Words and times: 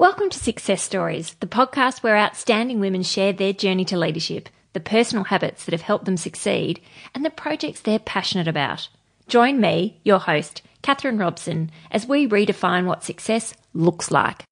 Welcome 0.00 0.30
to 0.30 0.38
Success 0.38 0.82
Stories, 0.82 1.34
the 1.40 1.46
podcast 1.46 2.02
where 2.02 2.16
outstanding 2.16 2.80
women 2.80 3.02
share 3.02 3.34
their 3.34 3.52
journey 3.52 3.84
to 3.84 3.98
leadership, 3.98 4.48
the 4.72 4.80
personal 4.80 5.24
habits 5.24 5.66
that 5.66 5.72
have 5.72 5.82
helped 5.82 6.06
them 6.06 6.16
succeed, 6.16 6.80
and 7.14 7.22
the 7.22 7.28
projects 7.28 7.82
they're 7.82 7.98
passionate 7.98 8.48
about. 8.48 8.88
Join 9.28 9.60
me, 9.60 10.00
your 10.02 10.18
host, 10.18 10.62
Catherine 10.80 11.18
Robson, 11.18 11.70
as 11.90 12.06
we 12.06 12.26
redefine 12.26 12.86
what 12.86 13.04
success 13.04 13.52
looks 13.74 14.10
like. 14.10 14.46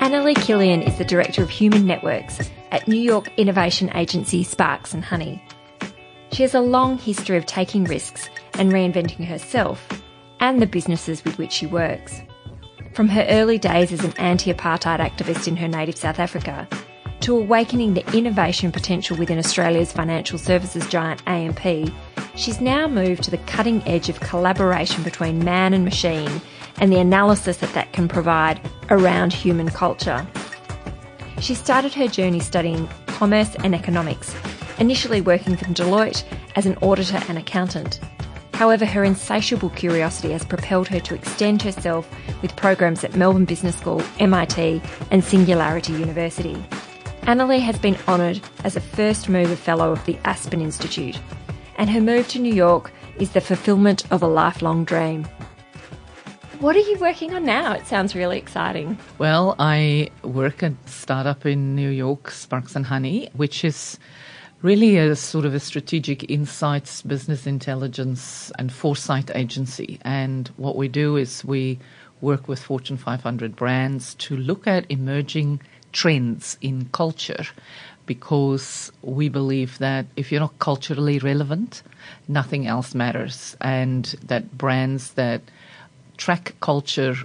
Annalie 0.00 0.34
Killian 0.34 0.80
is 0.80 0.96
the 0.96 1.04
Director 1.04 1.42
of 1.42 1.50
Human 1.50 1.86
Networks 1.86 2.40
at 2.70 2.88
New 2.88 2.98
York 2.98 3.30
innovation 3.36 3.94
agency 3.94 4.42
Sparks 4.42 4.94
and 4.94 5.04
Honey. 5.04 5.42
She 6.36 6.42
has 6.42 6.54
a 6.54 6.60
long 6.60 6.98
history 6.98 7.38
of 7.38 7.46
taking 7.46 7.84
risks 7.84 8.28
and 8.58 8.70
reinventing 8.70 9.26
herself 9.26 9.88
and 10.38 10.60
the 10.60 10.66
businesses 10.66 11.24
with 11.24 11.38
which 11.38 11.50
she 11.50 11.64
works. 11.64 12.20
From 12.92 13.08
her 13.08 13.24
early 13.30 13.56
days 13.56 13.90
as 13.90 14.04
an 14.04 14.12
anti 14.18 14.52
apartheid 14.52 15.00
activist 15.00 15.48
in 15.48 15.56
her 15.56 15.66
native 15.66 15.96
South 15.96 16.18
Africa 16.18 16.68
to 17.20 17.38
awakening 17.38 17.94
the 17.94 18.04
innovation 18.14 18.70
potential 18.70 19.16
within 19.16 19.38
Australia's 19.38 19.94
financial 19.94 20.38
services 20.38 20.86
giant 20.88 21.22
AMP, 21.26 21.90
she's 22.34 22.60
now 22.60 22.86
moved 22.86 23.22
to 23.22 23.30
the 23.30 23.38
cutting 23.38 23.82
edge 23.88 24.10
of 24.10 24.20
collaboration 24.20 25.02
between 25.04 25.42
man 25.42 25.72
and 25.72 25.86
machine 25.86 26.42
and 26.80 26.92
the 26.92 27.00
analysis 27.00 27.56
that 27.56 27.72
that 27.72 27.94
can 27.94 28.08
provide 28.08 28.60
around 28.90 29.32
human 29.32 29.70
culture. 29.70 30.26
She 31.40 31.54
started 31.54 31.94
her 31.94 32.08
journey 32.08 32.40
studying 32.40 32.86
commerce 33.06 33.54
and 33.64 33.74
economics, 33.74 34.34
initially 34.78 35.20
working 35.20 35.56
for 35.56 35.64
Deloitte 35.66 36.24
as 36.54 36.66
an 36.66 36.76
auditor 36.78 37.20
and 37.28 37.38
accountant. 37.38 38.00
However, 38.54 38.86
her 38.86 39.04
insatiable 39.04 39.70
curiosity 39.70 40.32
has 40.32 40.44
propelled 40.44 40.88
her 40.88 41.00
to 41.00 41.14
extend 41.14 41.60
herself 41.60 42.08
with 42.40 42.56
programs 42.56 43.04
at 43.04 43.14
Melbourne 43.14 43.44
Business 43.44 43.76
School, 43.76 44.02
MIT, 44.18 44.80
and 45.10 45.22
Singularity 45.22 45.92
University. 45.92 46.54
Annalie 47.22 47.60
has 47.60 47.78
been 47.78 47.98
honoured 48.08 48.40
as 48.64 48.76
a 48.76 48.80
First 48.80 49.28
Mover 49.28 49.56
Fellow 49.56 49.92
of 49.92 50.04
the 50.06 50.16
Aspen 50.24 50.60
Institute, 50.60 51.20
and 51.76 51.90
her 51.90 52.00
move 52.00 52.28
to 52.28 52.38
New 52.38 52.54
York 52.54 52.92
is 53.18 53.32
the 53.32 53.40
fulfilment 53.40 54.10
of 54.10 54.22
a 54.22 54.26
lifelong 54.26 54.84
dream. 54.84 55.28
What 56.60 56.74
are 56.74 56.80
you 56.80 56.96
working 56.98 57.34
on 57.34 57.44
now? 57.44 57.74
It 57.74 57.86
sounds 57.86 58.14
really 58.14 58.38
exciting. 58.38 58.96
Well, 59.18 59.56
I 59.58 60.10
work 60.22 60.62
at 60.62 60.72
a 60.72 60.88
startup 60.88 61.44
in 61.44 61.74
New 61.74 61.90
York, 61.90 62.30
Sparks 62.30 62.74
and 62.74 62.86
Honey, 62.86 63.28
which 63.34 63.62
is 63.62 63.98
really 64.62 64.96
a 64.96 65.14
sort 65.14 65.44
of 65.44 65.54
a 65.54 65.60
strategic 65.60 66.30
insights, 66.30 67.02
business 67.02 67.46
intelligence, 67.46 68.50
and 68.58 68.72
foresight 68.72 69.30
agency. 69.34 69.98
And 70.02 70.48
what 70.56 70.76
we 70.76 70.88
do 70.88 71.16
is 71.16 71.44
we 71.44 71.78
work 72.20 72.48
with 72.48 72.62
Fortune 72.62 72.96
500 72.96 73.54
brands 73.54 74.14
to 74.14 74.36
look 74.36 74.66
at 74.66 74.90
emerging 74.90 75.60
trends 75.92 76.56
in 76.60 76.88
culture 76.92 77.44
because 78.06 78.92
we 79.02 79.28
believe 79.28 79.78
that 79.78 80.06
if 80.16 80.30
you're 80.30 80.40
not 80.40 80.58
culturally 80.58 81.18
relevant, 81.18 81.82
nothing 82.28 82.66
else 82.66 82.94
matters. 82.94 83.56
And 83.60 84.04
that 84.24 84.56
brands 84.56 85.12
that 85.14 85.42
track 86.16 86.54
culture 86.60 87.16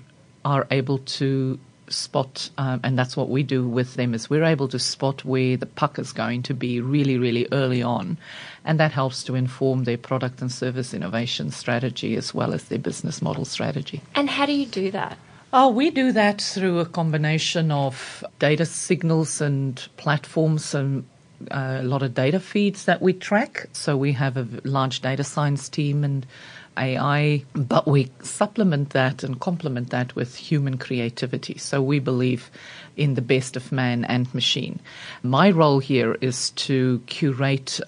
are 0.43 0.67
able 0.71 0.97
to 0.97 1.59
spot, 1.91 2.49
um, 2.57 2.79
and 2.83 2.97
that's 2.97 3.15
what 3.15 3.29
we 3.29 3.43
do 3.43 3.67
with 3.67 3.95
them, 3.95 4.13
is 4.13 4.29
we're 4.29 4.43
able 4.43 4.67
to 4.69 4.79
spot 4.79 5.23
where 5.25 5.57
the 5.57 5.65
puck 5.65 5.99
is 5.99 6.11
going 6.11 6.43
to 6.43 6.53
be 6.53 6.81
really, 6.81 7.17
really 7.17 7.47
early 7.51 7.83
on. 7.83 8.17
And 8.65 8.79
that 8.79 8.91
helps 8.91 9.23
to 9.25 9.35
inform 9.35 9.83
their 9.83 9.97
product 9.97 10.41
and 10.41 10.51
service 10.51 10.93
innovation 10.93 11.51
strategy 11.51 12.15
as 12.15 12.33
well 12.33 12.53
as 12.53 12.65
their 12.65 12.79
business 12.79 13.21
model 13.21 13.45
strategy. 13.45 14.01
And 14.15 14.29
how 14.29 14.45
do 14.45 14.53
you 14.53 14.65
do 14.65 14.91
that? 14.91 15.17
Oh, 15.53 15.69
we 15.69 15.89
do 15.89 16.13
that 16.13 16.41
through 16.41 16.79
a 16.79 16.85
combination 16.85 17.71
of 17.71 18.23
data 18.39 18.65
signals 18.65 19.41
and 19.41 19.85
platforms 19.97 20.73
and 20.73 21.03
uh, 21.49 21.79
a 21.81 21.83
lot 21.83 22.03
of 22.03 22.13
data 22.13 22.39
feeds 22.39 22.85
that 22.85 23.01
we 23.01 23.13
track. 23.13 23.67
So 23.73 23.97
we 23.97 24.13
have 24.13 24.37
a 24.37 24.47
large 24.63 25.01
data 25.01 25.23
science 25.23 25.67
team 25.67 26.03
and 26.03 26.25
AI, 26.77 27.43
but 27.53 27.87
we 27.87 28.09
supplement 28.21 28.91
that 28.91 29.23
and 29.23 29.39
complement 29.39 29.89
that 29.89 30.15
with 30.15 30.35
human 30.35 30.77
creativity. 30.77 31.57
So 31.57 31.81
we 31.81 31.99
believe 31.99 32.49
in 32.97 33.15
the 33.15 33.21
best 33.21 33.55
of 33.55 33.71
man 33.71 34.05
and 34.05 34.33
machine. 34.33 34.79
My 35.23 35.51
role 35.51 35.79
here 35.79 36.17
is 36.21 36.51
to 36.51 37.01
curate 37.07 37.79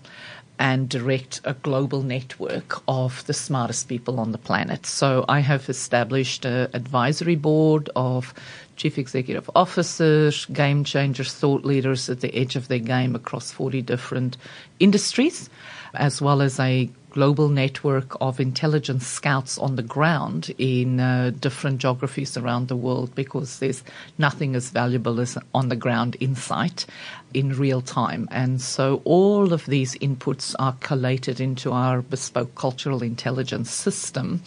and 0.59 0.87
direct 0.87 1.41
a 1.43 1.53
global 1.55 2.03
network 2.03 2.81
of 2.87 3.25
the 3.25 3.33
smartest 3.33 3.89
people 3.89 4.19
on 4.19 4.31
the 4.31 4.37
planet. 4.37 4.85
So 4.85 5.25
I 5.27 5.39
have 5.39 5.67
established 5.67 6.45
an 6.45 6.69
advisory 6.73 7.35
board 7.35 7.89
of 7.95 8.33
chief 8.75 8.97
executive 8.97 9.49
officers, 9.55 10.45
game 10.45 10.83
changers, 10.83 11.33
thought 11.33 11.65
leaders 11.65 12.09
at 12.09 12.21
the 12.21 12.33
edge 12.35 12.55
of 12.55 12.67
their 12.67 12.79
game 12.79 13.15
across 13.15 13.51
40 13.51 13.81
different 13.81 14.37
industries, 14.79 15.49
as 15.95 16.21
well 16.21 16.41
as 16.41 16.59
a 16.59 16.89
global 17.13 17.47
network 17.47 18.17
of 18.19 18.39
intelligence 18.39 19.05
scouts 19.05 19.57
on 19.59 19.75
the 19.75 19.83
ground 19.83 20.51
in 20.57 20.99
uh, 20.99 21.31
different 21.39 21.77
geographies 21.77 22.35
around 22.35 22.67
the 22.67 22.75
world 22.75 23.13
because 23.13 23.59
there's 23.59 23.83
nothing 24.17 24.55
as 24.55 24.71
valuable 24.71 25.19
as 25.19 25.37
on 25.53 25.69
the 25.69 25.75
ground 25.75 26.17
insight 26.19 26.87
in 27.33 27.55
real 27.55 27.81
time. 27.81 28.27
And 28.31 28.59
so 28.59 29.01
all 29.05 29.53
of 29.53 29.67
these 29.67 29.95
inputs 29.99 30.55
are 30.57 30.75
collated 30.81 31.39
into 31.39 31.71
our 31.71 32.01
bespoke 32.01 32.55
cultural 32.55 33.03
intelligence 33.03 33.69
system. 33.69 34.41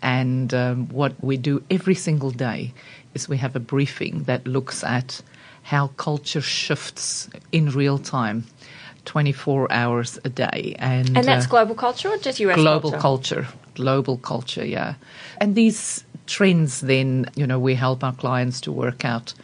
And 0.00 0.54
um, 0.54 0.88
what 0.88 1.12
we 1.20 1.36
do 1.36 1.64
every 1.68 1.96
single 1.96 2.30
day 2.30 2.72
is 3.14 3.28
we 3.28 3.38
have 3.38 3.56
a 3.56 3.60
briefing 3.60 4.22
that 4.24 4.46
looks 4.46 4.84
at 4.84 5.20
how 5.62 5.88
culture 5.88 6.42
shifts 6.42 7.28
in 7.50 7.70
real 7.70 7.98
time 7.98 8.44
24 9.04 9.70
hours 9.72 10.18
a 10.24 10.28
day. 10.28 10.76
And, 10.78 11.16
and 11.16 11.26
that's 11.26 11.46
uh, 11.46 11.50
global 11.50 11.74
culture 11.74 12.08
or 12.08 12.18
just 12.18 12.40
US 12.40 12.56
global 12.56 12.90
culture? 12.90 13.42
culture? 13.42 13.58
Global 13.74 14.18
culture, 14.18 14.64
yeah. 14.64 14.94
And 15.38 15.54
these 15.54 16.04
trends 16.26 16.80
then, 16.80 17.30
you 17.34 17.46
know, 17.46 17.58
we 17.58 17.74
help 17.74 18.02
our 18.04 18.14
clients 18.14 18.60
to 18.62 18.72
work 18.72 19.04
out 19.04 19.34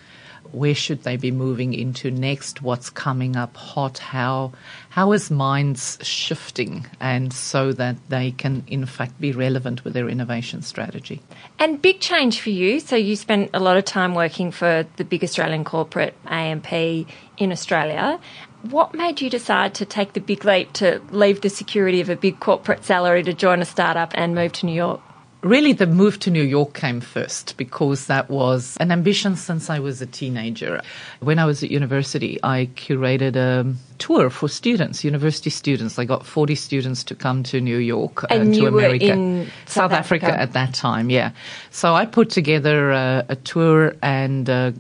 where 0.53 0.75
should 0.75 1.04
they 1.04 1.16
be 1.16 1.31
moving 1.31 1.75
into 1.75 2.10
next, 2.10 2.62
what's 2.62 2.91
coming 2.91 3.37
up 3.37 3.56
hot, 3.56 3.98
how 3.98 4.53
how 4.91 5.12
is 5.12 5.31
minds 5.31 5.98
shifting 6.03 6.87
and 6.98 7.32
so 7.32 7.72
that 7.72 7.97
they 8.09 8.32
can 8.32 8.65
in 8.66 8.84
fact 8.87 9.21
be 9.21 9.32
relevant 9.32 9.84
with 9.84 9.92
their 9.92 10.09
innovation 10.09 10.62
strategy. 10.62 11.22
And 11.59 11.81
big 11.81 12.00
change 12.00 12.41
for 12.41 12.50
you. 12.50 12.81
So 12.81 12.97
you 12.97 13.16
spent 13.16 13.50
a 13.54 13.60
lot 13.60 13.77
of 13.77 13.84
time 13.84 14.15
working 14.15 14.50
for 14.50 14.87
the 14.97 15.04
big 15.04 15.22
Australian 15.22 15.65
corporate 15.65 16.15
AMP 16.27 16.72
in 16.72 17.53
Australia 17.53 18.19
what 18.62 18.94
made 18.94 19.21
you 19.21 19.31
decide 19.31 19.75
to 19.75 19.84
take 19.84 20.12
the 20.12 20.21
big 20.21 20.44
leap 20.44 20.72
to 20.75 21.00
leave 21.10 21.41
the 21.41 21.50
security 21.50 22.00
of 22.00 22.09
a 22.09 22.16
big 22.16 22.41
corporate 22.41 22.84
salary 22.84 23.22
to 23.22 23.32
join 23.32 23.60
a 23.60 23.65
startup 23.65 24.12
and 24.15 24.34
move 24.34 24.53
to 24.53 24.66
New 24.66 24.75
York? 24.75 25.00
Really, 25.43 25.72
the 25.72 25.87
move 25.87 26.19
to 26.21 26.31
New 26.31 26.43
York 26.43 26.75
came 26.75 27.00
first 27.00 27.56
because 27.56 28.06
that 28.09 28.28
was 28.28 28.76
an 28.78 28.93
ambition 28.93 29.37
since 29.37 29.71
I 29.71 29.78
was 29.78 30.03
a 30.03 30.06
teenager. 30.06 30.82
When 31.21 31.38
I 31.38 31.47
was 31.47 31.62
at 31.62 31.71
university, 31.71 32.38
I 32.43 32.69
curated 32.76 33.37
a 33.37 33.75
tour 33.97 34.28
for 34.28 34.50
students, 34.50 35.03
university 35.03 35.48
students. 35.48 35.98
I 35.98 36.04
got 36.04 36.27
40 36.27 36.54
students 36.56 37.03
to 37.04 37.15
come 37.15 37.42
to 37.44 37.59
New 37.59 37.78
York 37.78 38.25
uh, 38.25 38.27
and 38.28 38.53
to 38.53 38.66
America. 38.66 39.06
in 39.06 39.47
South, 39.65 39.72
South 39.72 39.92
Africa. 39.92 40.27
Africa. 40.27 40.42
at 40.42 40.53
that 40.53 40.75
time, 40.75 41.09
yeah. 41.09 41.32
So 41.71 41.94
I 41.94 42.04
put 42.04 42.28
together 42.28 42.91
a, 42.91 43.25
a 43.31 43.37
tour 43.37 43.94
and 44.03 44.50
uh, 44.50 44.72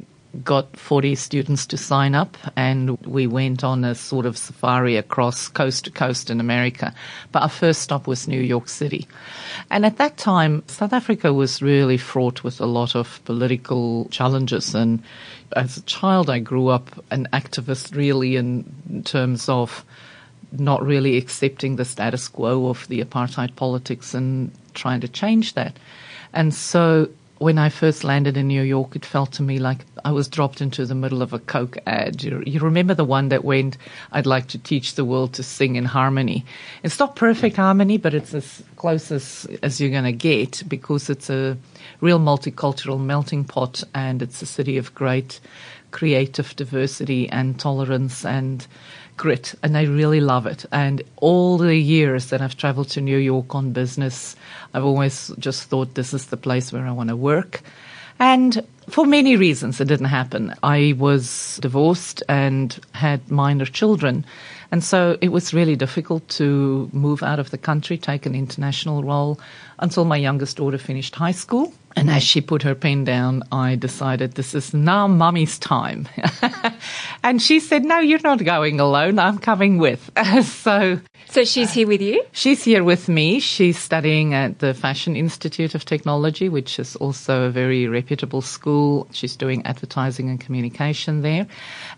got 0.44 0.76
40 0.76 1.14
students 1.16 1.66
to 1.66 1.76
sign 1.76 2.14
up 2.14 2.36
and 2.56 2.96
we 3.04 3.26
went 3.26 3.64
on 3.64 3.84
a 3.84 3.94
sort 3.94 4.26
of 4.26 4.38
safari 4.38 4.96
across 4.96 5.48
coast 5.48 5.84
to 5.84 5.90
coast 5.90 6.30
in 6.30 6.40
America. 6.40 6.94
But 7.32 7.42
our 7.42 7.48
first 7.48 7.82
stop 7.82 8.06
was 8.06 8.28
New 8.28 8.40
York 8.40 8.68
City. 8.68 9.08
And 9.70 9.84
at 9.84 9.98
that 9.98 10.16
time, 10.16 10.62
South 10.68 10.92
Africa 10.92 11.32
was 11.32 11.62
really 11.62 11.96
fraught 11.96 12.44
with 12.44 12.60
a 12.60 12.66
lot 12.66 12.94
of 12.94 13.20
political 13.24 14.08
challenges. 14.10 14.74
And 14.74 15.02
as 15.56 15.76
a 15.76 15.82
child, 15.82 16.30
I 16.30 16.38
grew 16.38 16.68
up 16.68 17.04
an 17.10 17.28
activist 17.32 17.94
really 17.94 18.36
in 18.36 19.02
terms 19.04 19.48
of 19.48 19.84
not 20.52 20.84
really 20.84 21.16
accepting 21.16 21.76
the 21.76 21.84
status 21.84 22.28
quo 22.28 22.68
of 22.68 22.86
the 22.88 23.02
apartheid 23.02 23.54
politics 23.56 24.14
and 24.14 24.50
trying 24.74 25.00
to 25.00 25.08
change 25.08 25.54
that. 25.54 25.76
And 26.32 26.54
so 26.54 27.08
when 27.40 27.56
I 27.56 27.70
first 27.70 28.04
landed 28.04 28.36
in 28.36 28.48
New 28.48 28.60
York, 28.60 28.94
it 28.94 29.06
felt 29.06 29.32
to 29.32 29.42
me 29.42 29.58
like 29.58 29.86
I 30.04 30.12
was 30.12 30.28
dropped 30.28 30.60
into 30.60 30.84
the 30.84 30.94
middle 30.94 31.22
of 31.22 31.32
a 31.32 31.38
Coke 31.38 31.78
ad. 31.86 32.22
You, 32.22 32.42
you, 32.44 32.60
remember 32.60 32.92
the 32.92 33.02
one 33.02 33.30
that 33.30 33.46
went, 33.46 33.78
I'd 34.12 34.26
like 34.26 34.48
to 34.48 34.58
teach 34.58 34.94
the 34.94 35.06
world 35.06 35.32
to 35.34 35.42
sing 35.42 35.76
in 35.76 35.86
harmony. 35.86 36.44
It's 36.82 36.98
not 36.98 37.16
perfect 37.16 37.56
harmony, 37.56 37.96
but 37.96 38.12
it's 38.12 38.34
as 38.34 38.62
close 38.76 39.10
as, 39.10 39.46
as 39.62 39.80
you're 39.80 39.88
going 39.88 40.04
to 40.04 40.12
get 40.12 40.62
because 40.68 41.08
it's 41.08 41.30
a 41.30 41.56
real 42.02 42.20
multicultural 42.20 43.00
melting 43.00 43.44
pot 43.44 43.84
and 43.94 44.20
it's 44.20 44.42
a 44.42 44.46
city 44.46 44.76
of 44.76 44.94
great 44.94 45.40
creative 45.92 46.54
diversity 46.56 47.28
and 47.30 47.58
tolerance 47.58 48.24
and 48.24 48.66
grit 49.20 49.54
and 49.62 49.76
I 49.76 49.82
really 49.82 50.20
love 50.20 50.46
it. 50.46 50.64
And 50.72 51.02
all 51.16 51.58
the 51.58 51.76
years 51.76 52.30
that 52.30 52.40
I've 52.40 52.56
traveled 52.56 52.88
to 52.90 53.02
New 53.02 53.18
York 53.18 53.54
on 53.54 53.72
business, 53.72 54.34
I've 54.72 54.86
always 54.86 55.30
just 55.38 55.64
thought 55.64 55.94
this 55.94 56.14
is 56.14 56.26
the 56.26 56.38
place 56.38 56.72
where 56.72 56.86
I 56.86 56.90
want 56.90 57.10
to 57.10 57.16
work. 57.16 57.60
And 58.18 58.66
for 58.90 59.06
many 59.06 59.36
reasons, 59.36 59.80
it 59.80 59.88
didn't 59.88 60.06
happen. 60.06 60.54
I 60.62 60.94
was 60.98 61.58
divorced 61.62 62.22
and 62.28 62.78
had 62.92 63.30
minor 63.30 63.64
children. 63.64 64.24
And 64.72 64.84
so 64.84 65.18
it 65.20 65.30
was 65.30 65.52
really 65.52 65.76
difficult 65.76 66.28
to 66.30 66.88
move 66.92 67.22
out 67.22 67.40
of 67.40 67.50
the 67.50 67.58
country, 67.58 67.98
take 67.98 68.26
an 68.26 68.34
international 68.34 69.02
role 69.02 69.40
until 69.80 70.04
my 70.04 70.16
youngest 70.16 70.58
daughter 70.58 70.78
finished 70.78 71.14
high 71.16 71.32
school. 71.32 71.72
And 71.96 72.08
as 72.08 72.22
she 72.22 72.40
put 72.40 72.62
her 72.62 72.76
pen 72.76 73.02
down, 73.02 73.42
I 73.50 73.74
decided 73.74 74.34
this 74.34 74.54
is 74.54 74.72
now 74.72 75.08
mummy's 75.08 75.58
time. 75.58 76.08
and 77.24 77.42
she 77.42 77.58
said, 77.58 77.84
No, 77.84 77.98
you're 77.98 78.20
not 78.22 78.44
going 78.44 78.78
alone. 78.78 79.18
I'm 79.18 79.38
coming 79.38 79.78
with. 79.78 80.08
so, 80.44 81.00
so 81.28 81.44
she's 81.44 81.72
here 81.72 81.88
with 81.88 82.00
you? 82.00 82.24
She's 82.30 82.62
here 82.62 82.84
with 82.84 83.08
me. 83.08 83.40
She's 83.40 83.76
studying 83.76 84.34
at 84.34 84.60
the 84.60 84.72
Fashion 84.72 85.16
Institute 85.16 85.74
of 85.74 85.84
Technology, 85.84 86.48
which 86.48 86.78
is 86.78 86.94
also 86.94 87.44
a 87.44 87.50
very 87.50 87.88
reputable 87.88 88.40
school. 88.40 88.79
She's 89.12 89.36
doing 89.36 89.64
advertising 89.66 90.28
and 90.30 90.40
communication 90.40 91.22
there. 91.22 91.46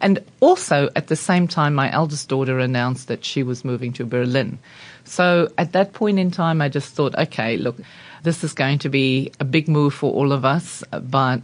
And 0.00 0.18
also 0.40 0.88
at 0.96 1.08
the 1.08 1.16
same 1.16 1.48
time, 1.48 1.74
my 1.74 1.92
eldest 1.92 2.28
daughter 2.28 2.58
announced 2.58 3.08
that 3.08 3.24
she 3.24 3.42
was 3.42 3.64
moving 3.64 3.92
to 3.94 4.04
Berlin. 4.04 4.58
So 5.04 5.48
at 5.58 5.72
that 5.72 5.92
point 5.92 6.18
in 6.18 6.30
time, 6.30 6.60
I 6.62 6.68
just 6.68 6.94
thought, 6.94 7.14
okay, 7.16 7.56
look, 7.56 7.76
this 8.22 8.44
is 8.44 8.52
going 8.52 8.78
to 8.80 8.88
be 8.88 9.32
a 9.40 9.44
big 9.44 9.68
move 9.68 9.94
for 9.94 10.12
all 10.12 10.32
of 10.32 10.44
us, 10.44 10.84
but 10.90 11.42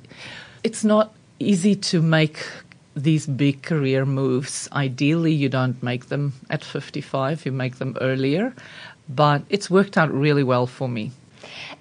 it's 0.63 0.85
not 0.85 1.15
easy 1.39 1.75
to 1.75 2.03
make 2.03 2.47
these 2.95 3.27
big 3.27 3.63
career 3.63 4.05
moves. 4.05 4.69
Ideally, 4.73 5.33
you 5.33 5.49
don't 5.49 5.81
make 5.83 6.07
them 6.07 6.33
at 6.51 6.65
55, 6.65 7.47
you 7.47 7.53
make 7.53 7.77
them 7.77 7.97
earlier, 8.01 8.55
but 9.09 9.43
it's 9.49 9.71
worked 9.71 9.97
out 9.97 10.13
really 10.13 10.43
well 10.43 10.67
for 10.67 10.89
me. 10.89 11.13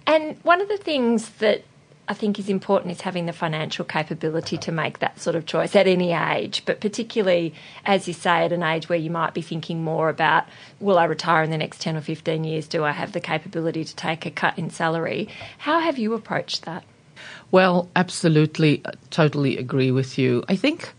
And 0.05 0.37
one 0.43 0.61
of 0.61 0.67
the 0.67 0.77
things 0.77 1.29
that 1.39 1.63
I 2.09 2.13
think 2.13 2.39
is 2.39 2.47
important 2.47 2.91
is 2.91 3.01
having 3.01 3.25
the 3.25 3.33
financial 3.33 3.83
capability 3.83 4.57
to 4.59 4.71
make 4.71 4.99
that 4.99 5.19
sort 5.19 5.35
of 5.35 5.45
choice 5.45 5.75
at 5.75 5.87
any 5.87 6.13
age, 6.13 6.63
but 6.65 6.79
particularly, 6.79 7.53
as 7.85 8.07
you 8.07 8.13
say, 8.13 8.45
at 8.45 8.53
an 8.53 8.63
age 8.63 8.87
where 8.87 8.97
you 8.97 9.11
might 9.11 9.33
be 9.33 9.41
thinking 9.41 9.83
more 9.83 10.07
about 10.07 10.45
will 10.79 10.97
I 10.97 11.05
retire 11.05 11.43
in 11.43 11.51
the 11.51 11.57
next 11.57 11.81
10 11.81 11.97
or 11.97 12.01
15 12.01 12.43
years? 12.45 12.67
Do 12.67 12.85
I 12.85 12.91
have 12.91 13.11
the 13.11 13.19
capability 13.19 13.83
to 13.83 13.95
take 13.95 14.25
a 14.25 14.31
cut 14.31 14.57
in 14.57 14.69
salary? 14.69 15.27
How 15.57 15.79
have 15.79 15.97
you 15.97 16.13
approached 16.13 16.63
that? 16.63 16.85
Well, 17.51 17.89
absolutely, 17.95 18.81
uh, 18.85 18.91
totally 19.09 19.57
agree 19.57 19.91
with 19.91 20.17
you. 20.17 20.43
I 20.47 20.55
think 20.55 20.93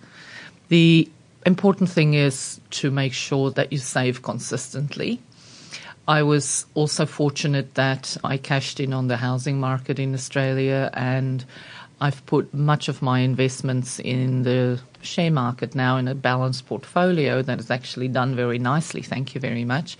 the 0.68 1.08
important 1.46 1.88
thing 1.88 2.14
is 2.14 2.60
to 2.70 2.90
make 2.90 3.14
sure 3.14 3.50
that 3.52 3.72
you 3.72 3.78
save 3.78 4.22
consistently 4.22 5.20
I 6.08 6.22
was 6.22 6.64
also 6.74 7.04
fortunate 7.04 7.74
that 7.74 8.16
I 8.24 8.38
cashed 8.38 8.80
in 8.80 8.94
on 8.94 9.08
the 9.08 9.18
housing 9.18 9.60
market 9.60 9.98
in 9.98 10.14
Australia 10.14 10.88
and 10.94 11.44
I've 12.00 12.24
put 12.24 12.54
much 12.54 12.88
of 12.88 13.02
my 13.02 13.20
investments 13.20 14.00
in 14.00 14.42
the 14.42 14.80
share 15.02 15.30
market 15.30 15.74
now 15.74 15.98
in 15.98 16.08
a 16.08 16.14
balanced 16.14 16.66
portfolio 16.66 17.42
that 17.42 17.58
has 17.58 17.70
actually 17.70 18.08
done 18.08 18.34
very 18.34 18.58
nicely. 18.58 19.02
Thank 19.02 19.34
you 19.34 19.40
very 19.42 19.66
much. 19.66 19.98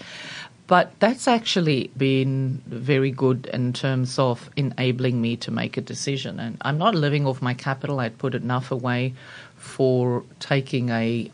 But 0.66 0.92
that's 0.98 1.28
actually 1.28 1.90
been 1.94 2.62
very 2.66 3.10
good 3.10 3.44
in 3.52 3.74
terms 3.74 4.18
of 4.18 4.48
enabling 4.56 5.20
me 5.20 5.36
to 5.38 5.50
make 5.50 5.76
a 5.76 5.82
decision. 5.82 6.40
And 6.40 6.56
I'm 6.62 6.78
not 6.78 6.94
living 6.94 7.26
off 7.26 7.42
my 7.42 7.52
capital. 7.52 8.00
I'd 8.00 8.16
put 8.16 8.34
enough 8.34 8.70
away 8.70 9.12
for 9.56 10.24
taking 10.40 10.88
a 10.88 11.30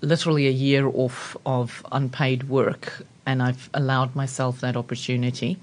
literally 0.00 0.46
a 0.46 0.52
year 0.52 0.86
off 0.86 1.36
of 1.44 1.84
unpaid 1.90 2.48
work 2.48 3.04
and 3.30 3.42
I've 3.42 3.70
allowed 3.72 4.14
myself 4.14 4.60
that 4.60 4.76
opportunity. 4.76 5.58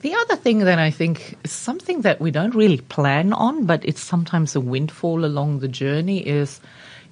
The 0.00 0.14
other 0.14 0.36
thing 0.36 0.58
that 0.60 0.78
I 0.78 0.90
think 0.90 1.36
is 1.44 1.52
something 1.52 2.00
that 2.00 2.20
we 2.20 2.30
don't 2.30 2.54
really 2.54 2.80
plan 2.80 3.32
on, 3.32 3.64
but 3.64 3.84
it's 3.84 4.02
sometimes 4.02 4.56
a 4.56 4.60
windfall 4.60 5.24
along 5.24 5.60
the 5.60 5.68
journey 5.68 6.18
is 6.26 6.60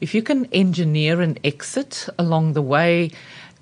if 0.01 0.15
you 0.15 0.23
can 0.23 0.47
engineer 0.47 1.21
an 1.21 1.39
exit 1.45 2.09
along 2.19 2.55
the 2.55 2.63
way. 2.63 3.11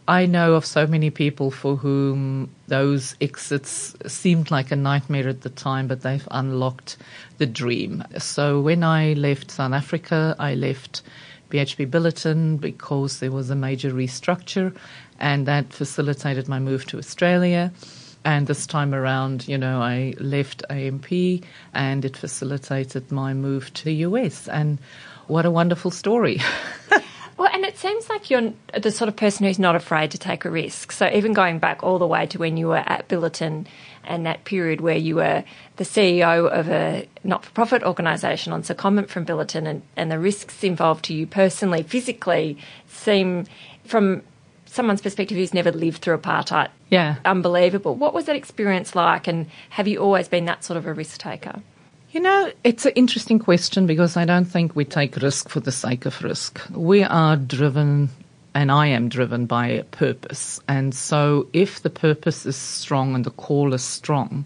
I 0.08 0.26
know 0.26 0.54
of 0.54 0.64
so 0.64 0.86
many 0.86 1.10
people 1.10 1.50
for 1.50 1.76
whom 1.76 2.50
those 2.66 3.14
exits 3.20 3.94
seemed 4.06 4.50
like 4.50 4.72
a 4.72 4.76
nightmare 4.76 5.28
at 5.28 5.42
the 5.42 5.50
time, 5.50 5.86
but 5.86 6.00
they've 6.00 6.26
unlocked 6.30 6.96
the 7.38 7.46
dream. 7.46 8.02
So 8.18 8.60
when 8.60 8.82
I 8.82 9.12
left 9.12 9.50
South 9.50 9.72
Africa, 9.72 10.34
I 10.38 10.54
left 10.54 11.02
BHP 11.50 11.90
Billiton 11.90 12.58
because 12.58 13.20
there 13.20 13.30
was 13.30 13.50
a 13.50 13.54
major 13.54 13.90
restructure 13.90 14.74
and 15.20 15.46
that 15.46 15.72
facilitated 15.72 16.48
my 16.48 16.58
move 16.58 16.86
to 16.86 16.98
Australia. 16.98 17.72
And 18.24 18.46
this 18.46 18.66
time 18.66 18.94
around, 18.94 19.48
you 19.48 19.56
know, 19.56 19.80
I 19.80 20.14
left 20.18 20.62
AMP 20.68 21.10
and 21.72 22.04
it 22.04 22.16
facilitated 22.16 23.10
my 23.10 23.32
move 23.32 23.72
to 23.74 23.84
the 23.84 23.94
US. 24.06 24.48
And 24.48 24.78
what 25.26 25.46
a 25.46 25.50
wonderful 25.50 25.90
story. 25.90 26.40
Well, 27.40 27.48
and 27.54 27.64
it 27.64 27.78
seems 27.78 28.06
like 28.10 28.28
you're 28.28 28.52
the 28.78 28.90
sort 28.90 29.08
of 29.08 29.16
person 29.16 29.46
who's 29.46 29.58
not 29.58 29.74
afraid 29.74 30.10
to 30.10 30.18
take 30.18 30.44
a 30.44 30.50
risk. 30.50 30.92
So 30.92 31.08
even 31.10 31.32
going 31.32 31.58
back 31.58 31.82
all 31.82 31.98
the 31.98 32.06
way 32.06 32.26
to 32.26 32.38
when 32.38 32.58
you 32.58 32.68
were 32.68 32.84
at 32.84 33.08
Billiton 33.08 33.66
and 34.04 34.26
that 34.26 34.44
period 34.44 34.82
where 34.82 34.98
you 34.98 35.16
were 35.16 35.42
the 35.76 35.84
CEO 35.84 36.50
of 36.50 36.68
a 36.68 37.08
not-for-profit 37.24 37.82
organisation 37.82 38.52
on 38.52 38.62
secondment 38.62 39.08
from 39.08 39.24
Billiton 39.24 39.66
and, 39.66 39.80
and 39.96 40.12
the 40.12 40.18
risks 40.18 40.62
involved 40.62 41.06
to 41.06 41.14
you 41.14 41.26
personally, 41.26 41.82
physically, 41.82 42.58
seem 42.88 43.46
from 43.86 44.22
someone's 44.70 45.02
perspective 45.02 45.36
who's 45.36 45.52
never 45.52 45.72
lived 45.72 46.02
through 46.02 46.16
apartheid. 46.16 46.68
Yeah. 46.90 47.16
Unbelievable. 47.24 47.94
What 47.94 48.14
was 48.14 48.26
that 48.26 48.36
experience 48.36 48.94
like 48.94 49.26
and 49.26 49.46
have 49.70 49.88
you 49.88 49.98
always 49.98 50.28
been 50.28 50.44
that 50.44 50.64
sort 50.64 50.76
of 50.76 50.86
a 50.86 50.92
risk 50.92 51.20
taker? 51.20 51.60
You 52.12 52.20
know, 52.20 52.50
it's 52.64 52.86
an 52.86 52.92
interesting 52.96 53.38
question 53.38 53.86
because 53.86 54.16
I 54.16 54.24
don't 54.24 54.44
think 54.44 54.74
we 54.74 54.84
take 54.84 55.16
risk 55.16 55.48
for 55.48 55.60
the 55.60 55.70
sake 55.70 56.06
of 56.06 56.22
risk. 56.22 56.60
We 56.70 57.04
are 57.04 57.36
driven, 57.36 58.08
and 58.52 58.72
I 58.72 58.88
am 58.88 59.08
driven 59.08 59.46
by 59.46 59.68
a 59.68 59.84
purpose. 59.84 60.60
And 60.66 60.92
so 60.92 61.46
if 61.52 61.82
the 61.82 61.90
purpose 61.90 62.46
is 62.46 62.56
strong 62.56 63.14
and 63.14 63.24
the 63.24 63.30
call 63.30 63.74
is 63.74 63.84
strong, 63.84 64.44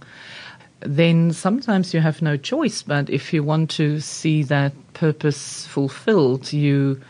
then 0.81 1.33
sometimes 1.33 1.95
you 1.95 2.01
have 2.01 2.21
no 2.21 2.37
choice. 2.37 2.83
But 2.83 3.09
if 3.09 3.33
you 3.33 3.43
want 3.43 3.71
to 3.73 3.99
see 4.01 4.43
that 4.43 4.75
purpose 4.93 5.65
fulfilled, 5.67 6.53
you 6.53 7.01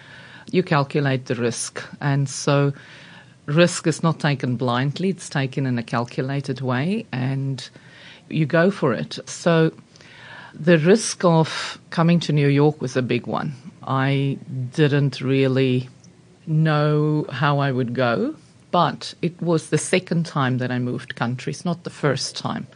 you 0.51 0.63
calculate 0.63 1.27
the 1.27 1.35
risk. 1.35 1.83
And 2.01 2.29
so 2.29 2.73
risk 3.47 3.87
is 3.87 4.03
not 4.03 4.21
taken 4.21 4.57
blindly, 4.57 5.11
it's 5.11 5.29
taken 5.29 5.67
in 5.67 5.79
a 5.79 5.83
calculated 5.83 6.61
way, 6.61 7.07
and 7.13 7.69
you 8.29 8.47
go 8.47 8.71
for 8.71 8.93
it. 8.93 9.19
So 9.27 9.73
the 10.55 10.79
risk 10.79 11.25
of 11.25 11.79
coming 11.91 12.21
to 12.21 12.33
New 12.33 12.49
York 12.49 12.81
was 12.81 12.97
a 12.97 13.03
big 13.03 13.27
one. 13.27 13.55
I 13.83 14.39
didn't 14.75 15.21
really 15.21 15.89
know 16.47 17.27
how 17.31 17.59
I 17.59 17.73
would 17.73 17.95
go, 17.95 18.35
but 18.71 19.15
it 19.23 19.41
was 19.43 19.71
the 19.71 19.79
second 19.79 20.27
time 20.27 20.59
that 20.59 20.71
I 20.71 20.79
moved 20.79 21.17
countries, 21.17 21.65
not 21.65 21.85
the 21.85 21.91
first 21.91 22.37
time. 22.37 22.67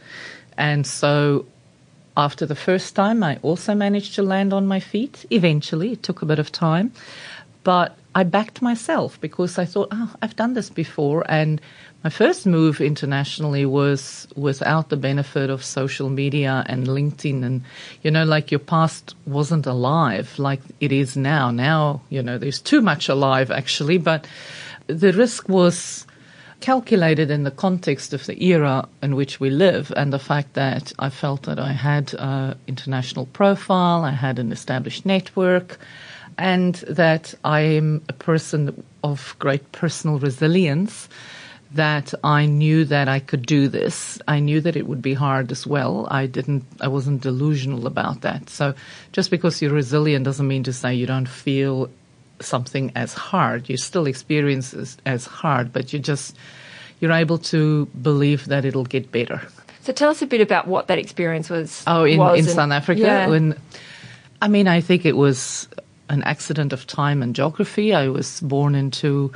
And 0.57 0.85
so 0.85 1.45
after 2.17 2.45
the 2.45 2.55
first 2.55 2.95
time, 2.95 3.23
I 3.23 3.39
also 3.41 3.73
managed 3.73 4.15
to 4.15 4.23
land 4.23 4.53
on 4.53 4.67
my 4.67 4.79
feet. 4.79 5.25
Eventually, 5.29 5.93
it 5.93 6.03
took 6.03 6.21
a 6.21 6.25
bit 6.25 6.39
of 6.39 6.51
time. 6.51 6.91
But 7.63 7.97
I 8.15 8.23
backed 8.23 8.61
myself 8.61 9.19
because 9.21 9.57
I 9.57 9.65
thought, 9.65 9.89
oh, 9.91 10.13
I've 10.21 10.35
done 10.35 10.53
this 10.53 10.69
before. 10.69 11.23
And 11.29 11.61
my 12.03 12.09
first 12.09 12.45
move 12.45 12.81
internationally 12.81 13.65
was 13.65 14.27
without 14.35 14.89
the 14.89 14.97
benefit 14.97 15.49
of 15.49 15.63
social 15.63 16.09
media 16.09 16.63
and 16.67 16.87
LinkedIn. 16.87 17.43
And, 17.43 17.61
you 18.01 18.11
know, 18.11 18.23
like 18.23 18.51
your 18.51 18.59
past 18.59 19.15
wasn't 19.25 19.67
alive 19.67 20.39
like 20.39 20.61
it 20.79 20.91
is 20.91 21.17
now. 21.17 21.51
Now, 21.51 22.01
you 22.09 22.23
know, 22.23 22.37
there's 22.37 22.61
too 22.61 22.81
much 22.81 23.09
alive 23.09 23.51
actually, 23.51 23.97
but 23.97 24.25
the 24.87 25.13
risk 25.13 25.47
was 25.47 26.07
calculated 26.61 27.31
in 27.31 27.43
the 27.43 27.51
context 27.51 28.13
of 28.13 28.25
the 28.25 28.43
era 28.43 28.87
in 29.01 29.15
which 29.15 29.39
we 29.39 29.49
live 29.49 29.93
and 29.95 30.11
the 30.11 30.19
fact 30.19 30.55
that 30.55 30.91
I 30.99 31.09
felt 31.09 31.43
that 31.43 31.59
I 31.59 31.71
had 31.71 32.13
an 32.15 32.57
international 32.67 33.27
profile, 33.27 34.03
I 34.03 34.11
had 34.11 34.39
an 34.39 34.51
established 34.51 35.05
network 35.05 35.79
and 36.39 36.75
that 36.87 37.35
I 37.43 37.59
am 37.59 38.01
a 38.09 38.13
person 38.13 38.83
of 39.03 39.35
great 39.37 39.71
personal 39.71 40.17
resilience. 40.17 41.07
That 41.73 42.15
I 42.23 42.47
knew 42.47 42.83
that 42.85 43.07
I 43.07 43.19
could 43.19 43.45
do 43.45 43.67
this. 43.67 44.19
I 44.27 44.39
knew 44.39 44.59
that 44.61 44.75
it 44.75 44.87
would 44.87 45.03
be 45.03 45.13
hard 45.13 45.51
as 45.51 45.67
well. 45.67 46.07
I 46.09 46.25
didn't, 46.25 46.65
I 46.81 46.87
wasn't 46.87 47.21
delusional 47.21 47.85
about 47.85 48.21
that. 48.21 48.49
So 48.49 48.73
just 49.11 49.29
because 49.29 49.61
you're 49.61 49.71
resilient 49.71 50.25
doesn't 50.25 50.47
mean 50.47 50.63
to 50.63 50.73
say 50.73 50.95
you 50.95 51.05
don't 51.05 51.29
feel 51.29 51.91
something 52.39 52.91
as 52.95 53.13
hard. 53.13 53.69
You 53.69 53.77
still 53.77 54.07
experience 54.07 54.73
it 54.73 54.97
as 55.05 55.27
hard, 55.27 55.71
but 55.71 55.93
you 55.93 55.99
just, 55.99 56.35
you're 57.01 57.11
able 57.11 57.37
to 57.53 57.85
believe 58.01 58.45
that 58.45 58.65
it'll 58.65 58.83
get 58.83 59.11
better. 59.11 59.39
So 59.81 59.93
tell 59.93 60.09
us 60.09 60.23
a 60.23 60.27
bit 60.27 60.41
about 60.41 60.65
what 60.65 60.87
that 60.87 60.97
experience 60.97 61.51
was. 61.51 61.83
Oh, 61.85 62.03
in, 62.03 62.17
was 62.17 62.39
in 62.39 62.45
South 62.51 62.71
Africa? 62.71 63.01
Yeah. 63.01 63.27
When, 63.27 63.55
I 64.41 64.47
mean, 64.47 64.67
I 64.67 64.81
think 64.81 65.05
it 65.05 65.15
was 65.15 65.67
an 66.09 66.23
accident 66.23 66.73
of 66.73 66.87
time 66.87 67.21
and 67.21 67.35
geography. 67.35 67.93
I 67.93 68.09
was 68.09 68.41
born 68.41 68.75
into 68.75 69.31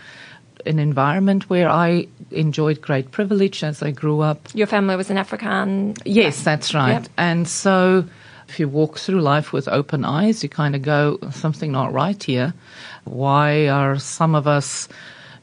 an 0.66 0.80
environment 0.80 1.50
where 1.50 1.70
I 1.70 2.08
enjoyed 2.32 2.82
great 2.82 3.12
privilege 3.12 3.64
as 3.64 3.84
I 3.84 3.92
grew 3.92 4.22
up. 4.22 4.48
Your 4.54 4.68
family 4.68 4.96
was 4.96 5.10
an 5.10 5.18
African? 5.18 5.96
Yes, 6.06 6.44
that's 6.44 6.74
right. 6.74 7.04
Yep. 7.04 7.08
And 7.18 7.48
so 7.48 8.06
if 8.48 8.60
you 8.60 8.68
walk 8.68 8.98
through 8.98 9.22
life 9.22 9.54
with 9.54 9.68
open 9.68 10.06
eyes, 10.06 10.44
you 10.44 10.50
kind 10.50 10.76
of 10.76 10.82
go, 10.82 11.20
something 11.32 11.72
not 11.72 11.94
right 11.94 12.22
here. 12.22 12.54
Why 13.06 13.68
are 13.68 13.98
some 14.00 14.36
of 14.36 14.48
us 14.48 14.88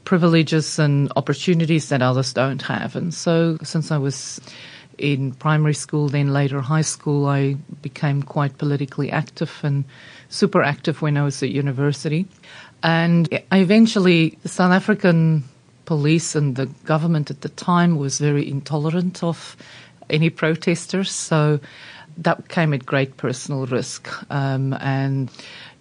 privileges 0.05 0.79
and 0.79 1.13
opportunities 1.17 1.89
that 1.91 2.03
others 2.03 2.33
don't 2.33 2.63
have? 2.63 2.97
And 2.97 3.13
so 3.13 3.59
since 3.63 3.91
I 3.91 3.99
was 3.99 4.41
in 5.01 5.33
primary 5.33 5.75
school, 5.75 6.09
then 6.09 6.33
later 6.33 6.61
high 6.61 6.83
school, 6.83 7.27
I 7.27 7.55
became 7.83 8.23
quite 8.23 8.59
politically 8.59 9.11
active 9.11 9.59
and 9.63 9.85
super 10.29 10.63
active 10.63 11.03
when 11.03 11.17
I 11.17 11.25
was 11.25 11.43
at 11.43 11.51
university. 11.51 12.27
And 12.83 13.29
I 13.51 13.59
eventually, 13.59 14.39
the 14.43 14.49
South 14.49 14.73
African 14.73 15.45
police 15.87 16.37
and 16.37 16.57
the 16.57 16.67
government 16.85 17.31
at 17.31 17.41
the 17.41 17.49
time 17.49 17.97
was 17.97 18.19
very 18.19 18.49
intolerant 18.49 19.25
of 19.25 19.57
any 20.09 20.31
protesters. 20.31 21.11
So 21.11 21.61
that 22.19 22.49
came 22.49 22.75
at 22.75 22.87
great 22.87 23.17
personal 23.17 23.67
risk. 23.67 24.09
Um, 24.31 24.75
and, 24.81 25.31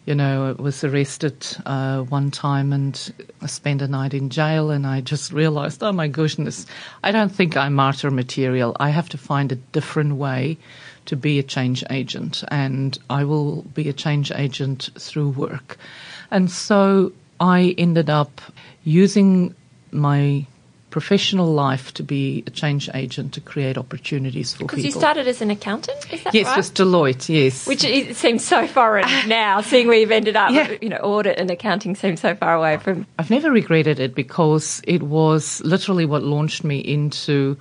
you 0.06 0.15
know, 0.15 0.50
I 0.50 0.62
was 0.62 0.84
arrested 0.84 1.46
uh, 1.65 2.01
one 2.01 2.32
time 2.32 2.74
and 2.74 3.13
I 3.41 3.48
spent 3.48 3.82
a 3.82 3.88
night 3.88 4.13
in 4.13 4.29
jail. 4.29 4.72
And 4.72 4.88
I 4.88 5.01
just 5.01 5.32
realized, 5.32 5.84
oh 5.84 5.91
my 5.91 6.08
goodness, 6.08 6.65
I 7.03 7.12
don't 7.12 7.29
think 7.29 7.56
I'm 7.56 7.74
martyr 7.74 8.10
material. 8.10 8.75
I 8.79 8.89
have 8.89 9.10
to 9.10 9.18
find 9.18 9.51
a 9.51 9.56
different 9.56 10.15
way 10.15 10.58
to 11.06 11.15
be 11.15 11.39
a 11.39 11.44
change 11.44 11.84
agent. 11.89 12.44
And 12.50 12.98
I 13.10 13.24
will 13.24 13.62
be 13.62 13.89
a 13.89 13.94
change 13.94 14.32
agent 14.32 14.89
through 14.98 15.29
work. 15.29 15.77
And 16.32 16.50
so 16.50 17.12
I 17.39 17.75
ended 17.77 18.10
up 18.10 18.41
using 18.84 19.53
my 19.91 20.46
professional 20.89 21.48
life 21.48 21.93
to 21.93 22.03
be 22.03 22.43
a 22.48 22.50
change 22.50 22.89
agent 22.93 23.34
to 23.34 23.41
create 23.41 23.77
opportunities 23.77 24.53
for 24.53 24.60
people. 24.60 24.67
Because 24.77 24.86
you 24.86 24.91
started 24.91 25.27
as 25.27 25.41
an 25.41 25.51
accountant, 25.51 26.12
is 26.12 26.24
that 26.24 26.34
yes, 26.34 26.48
right? 26.48 26.58
with 26.58 26.74
Deloitte, 26.74 27.29
yes. 27.29 27.67
Which 27.67 27.84
it 27.84 28.15
seems 28.15 28.43
so 28.43 28.67
foreign 28.67 29.08
now, 29.27 29.62
seeing 29.62 29.88
where 29.88 29.98
you've 29.98 30.12
ended 30.12 30.36
up. 30.36 30.51
Yeah. 30.51 30.75
You 30.81 30.89
know, 30.89 30.98
audit 30.98 31.39
and 31.39 31.50
accounting 31.51 31.96
seems 31.96 32.22
so 32.22 32.36
far 32.36 32.55
away 32.55 32.77
from. 32.77 33.05
I've 33.17 33.29
never 33.29 33.51
regretted 33.51 34.00
it 34.00 34.15
because 34.15 34.81
it 34.86 35.03
was 35.03 35.62
literally 35.62 36.05
what 36.05 36.24
launched 36.24 36.63
me 36.63 36.79
into 36.79 37.58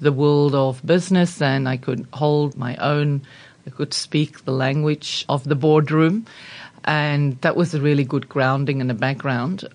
the 0.00 0.12
world 0.12 0.54
of 0.54 0.84
business 0.84 1.40
and 1.40 1.68
I 1.68 1.76
could 1.76 2.06
hold 2.12 2.56
my 2.56 2.76
own, 2.76 3.22
I 3.66 3.70
could 3.70 3.94
speak 3.94 4.44
the 4.44 4.52
language 4.52 5.24
of 5.28 5.44
the 5.44 5.54
boardroom. 5.54 6.26
And 6.84 7.40
that 7.42 7.54
was 7.54 7.74
a 7.74 7.80
really 7.80 8.02
good 8.02 8.28
grounding 8.28 8.80
and 8.80 8.90
a 8.90 8.94
background. 8.94 9.68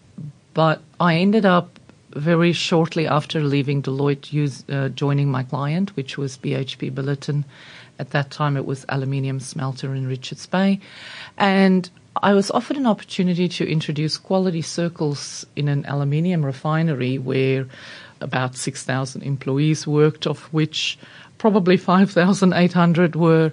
But 0.53 0.81
I 0.99 1.15
ended 1.17 1.45
up 1.45 1.79
very 2.17 2.51
shortly 2.51 3.07
after 3.07 3.41
leaving 3.41 3.81
Deloitte, 3.81 4.33
use, 4.33 4.63
uh, 4.69 4.89
joining 4.89 5.29
my 5.29 5.43
client, 5.43 5.95
which 5.95 6.17
was 6.17 6.37
BHP 6.37 6.91
Billiton. 6.91 7.45
At 7.99 8.11
that 8.11 8.31
time, 8.31 8.57
it 8.57 8.65
was 8.65 8.85
aluminium 8.89 9.39
smelter 9.39 9.95
in 9.95 10.07
Richards 10.07 10.45
Bay. 10.45 10.79
And 11.37 11.89
I 12.21 12.33
was 12.33 12.51
offered 12.51 12.77
an 12.77 12.87
opportunity 12.87 13.47
to 13.47 13.67
introduce 13.67 14.17
quality 14.17 14.61
circles 14.61 15.45
in 15.55 15.67
an 15.67 15.85
aluminium 15.85 16.45
refinery 16.45 17.17
where 17.17 17.67
about 18.21 18.55
6,000 18.55 19.21
employees 19.21 19.85
worked, 19.85 20.25
of 20.25 20.41
which 20.53 20.97
probably 21.37 21.77
5,800 21.77 23.15
were 23.15 23.51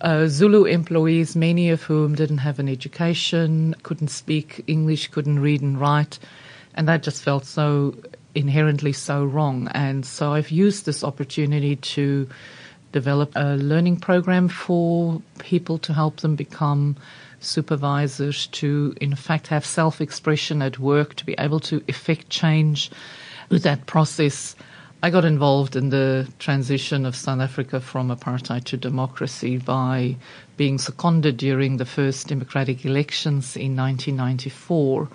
uh, 0.00 0.26
Zulu 0.26 0.64
employees, 0.64 1.34
many 1.34 1.70
of 1.70 1.82
whom 1.82 2.14
didn't 2.14 2.38
have 2.38 2.58
an 2.58 2.68
education, 2.68 3.74
couldn't 3.82 4.08
speak 4.08 4.62
English, 4.66 5.08
couldn't 5.08 5.38
read 5.38 5.62
and 5.62 5.80
write. 5.80 6.18
And 6.74 6.88
that 6.88 7.02
just 7.02 7.22
felt 7.22 7.44
so 7.44 7.94
inherently 8.34 8.92
so 8.92 9.24
wrong. 9.24 9.68
And 9.72 10.04
so 10.04 10.32
I've 10.32 10.50
used 10.50 10.86
this 10.86 11.04
opportunity 11.04 11.76
to 11.76 12.28
develop 12.92 13.32
a 13.34 13.56
learning 13.56 13.98
program 13.98 14.48
for 14.48 15.20
people 15.38 15.78
to 15.78 15.92
help 15.92 16.18
them 16.18 16.36
become 16.36 16.96
supervisors, 17.40 18.46
to 18.48 18.94
in 19.00 19.14
fact 19.14 19.48
have 19.48 19.66
self 19.66 20.00
expression 20.00 20.62
at 20.62 20.78
work, 20.78 21.14
to 21.16 21.26
be 21.26 21.34
able 21.38 21.60
to 21.60 21.82
effect 21.88 22.30
change 22.30 22.90
with 23.50 23.62
that 23.62 23.86
process. 23.86 24.56
I 25.02 25.10
got 25.10 25.24
involved 25.26 25.76
in 25.76 25.90
the 25.90 26.26
transition 26.38 27.04
of 27.04 27.14
South 27.14 27.40
Africa 27.40 27.78
from 27.78 28.08
apartheid 28.08 28.64
to 28.64 28.78
democracy 28.78 29.58
by 29.58 30.16
being 30.56 30.78
seconded 30.78 31.36
during 31.36 31.76
the 31.76 31.84
first 31.84 32.28
democratic 32.28 32.86
elections 32.86 33.54
in 33.54 33.76
1994 33.76 35.08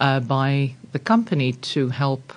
uh, 0.00 0.20
by 0.20 0.74
the 0.92 0.98
company 0.98 1.52
to 1.52 1.88
help 1.88 2.32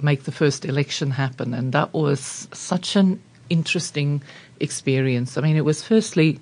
make 0.00 0.24
the 0.24 0.32
first 0.32 0.64
election 0.64 1.10
happen. 1.10 1.54
And 1.54 1.72
that 1.72 1.92
was 1.92 2.48
such 2.52 2.96
an 2.96 3.20
interesting 3.48 4.22
experience. 4.60 5.38
I 5.38 5.40
mean, 5.42 5.56
it 5.56 5.64
was 5.64 5.82
firstly 5.82 6.40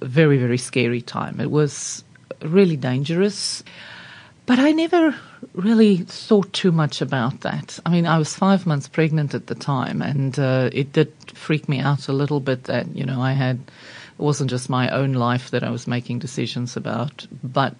a 0.00 0.06
very, 0.06 0.38
very 0.38 0.58
scary 0.58 1.02
time. 1.02 1.40
It 1.40 1.50
was 1.50 2.04
really 2.42 2.76
dangerous. 2.76 3.62
But 4.46 4.58
I 4.58 4.72
never 4.72 5.14
really 5.52 5.98
thought 5.98 6.52
too 6.54 6.72
much 6.72 7.02
about 7.02 7.40
that. 7.42 7.78
I 7.84 7.90
mean, 7.90 8.06
I 8.06 8.18
was 8.18 8.34
five 8.34 8.66
months 8.66 8.88
pregnant 8.88 9.34
at 9.34 9.46
the 9.46 9.54
time, 9.54 10.00
and 10.00 10.38
uh, 10.38 10.70
it 10.72 10.94
did 10.94 11.12
freak 11.34 11.68
me 11.68 11.80
out 11.80 12.08
a 12.08 12.14
little 12.14 12.40
bit 12.40 12.64
that, 12.64 12.96
you 12.96 13.04
know, 13.04 13.20
I 13.20 13.32
had, 13.32 13.58
it 14.18 14.22
wasn't 14.22 14.50
just 14.50 14.68
my 14.68 14.88
own 14.90 15.12
life 15.12 15.50
that 15.52 15.62
I 15.62 15.70
was 15.70 15.86
making 15.86 16.18
decisions 16.18 16.76
about, 16.76 17.26
but 17.42 17.74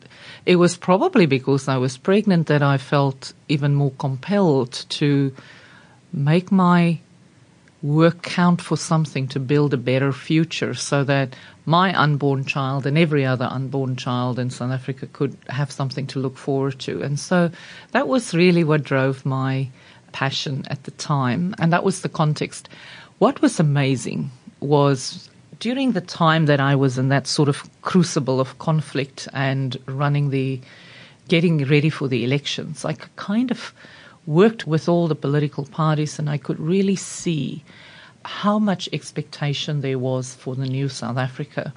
it 0.47 0.57
was 0.57 0.77
probably 0.77 1.27
because 1.27 1.67
I 1.67 1.79
was 1.79 1.97
pregnant 1.97 2.47
that 2.47 2.63
I 2.63 2.79
felt 2.79 3.33
even 3.49 3.75
more 3.75 3.93
compelled 3.99 4.85
to 4.91 5.35
make 6.13 6.53
my 6.53 7.01
work 7.83 8.23
count 8.23 8.61
for 8.61 8.77
something 8.77 9.27
to 9.29 9.41
build 9.41 9.75
a 9.75 9.77
better 9.77 10.13
future 10.13 10.75
so 10.75 11.05
that 11.05 11.35
my 11.67 11.93
unborn 11.99 12.45
child 12.45 12.87
and 12.87 12.97
every 12.97 13.25
other 13.25 13.49
unborn 13.51 13.97
child 13.97 14.39
in 14.39 14.51
South 14.51 14.71
Africa 14.73 15.07
could 15.13 15.37
have 15.49 15.71
something 15.71 16.07
to 16.07 16.19
look 16.19 16.37
forward 16.37 16.79
to. 16.81 17.03
And 17.03 17.19
so 17.19 17.51
that 17.93 18.09
was 18.09 18.35
really 18.35 18.65
what 18.65 18.85
drove 18.85 19.27
my 19.27 19.69
passion 20.13 20.65
at 20.69 20.85
the 20.85 20.91
time. 20.93 21.55
And 21.59 21.73
that 21.73 21.85
was 21.85 22.01
the 22.01 22.09
context. 22.09 22.69
What 23.19 23.43
was 23.43 23.61
amazing 23.61 24.31
was 24.61 25.29
during 25.61 25.93
the 25.93 26.01
time 26.01 26.47
that 26.47 26.61
I 26.61 26.75
was 26.75 26.99
in 26.99 27.09
that 27.09 27.27
sort 27.27 27.49
of 27.49 27.69
crucible 27.83 28.41
of 28.41 28.59
conflict 28.59 29.29
and 29.33 29.77
running 29.87 30.31
the, 30.31 30.61
getting 31.29 31.65
ready 31.65 31.91
for 31.91 32.09
the 32.09 32.25
elections, 32.25 32.85
I 32.85 32.95
kind 33.17 33.51
of 33.51 33.73
worked 34.27 34.67
with 34.67 34.89
all 34.89 35.09
the 35.09 35.15
political 35.15 35.65
parties 35.65 36.19
and 36.19 36.29
I 36.29 36.39
could 36.39 36.61
really 36.61 36.97
see 36.97 37.65
how 38.25 38.59
much 38.59 38.89
expectation 38.93 39.81
there 39.81 39.99
was 39.99 40.35
for 40.35 40.55
the 40.55 40.67
new 40.67 40.89
South 40.89 41.17
Africa. 41.17 41.73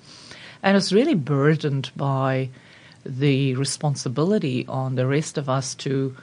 And 0.62 0.78
it's 0.78 0.92
really 0.92 1.16
burdened 1.16 1.92
by 1.96 2.50
the 3.06 3.56
responsibility 3.56 4.66
on 4.68 4.96
the 4.96 5.08
rest 5.08 5.38
of 5.38 5.50
us 5.50 5.74
to 5.76 6.16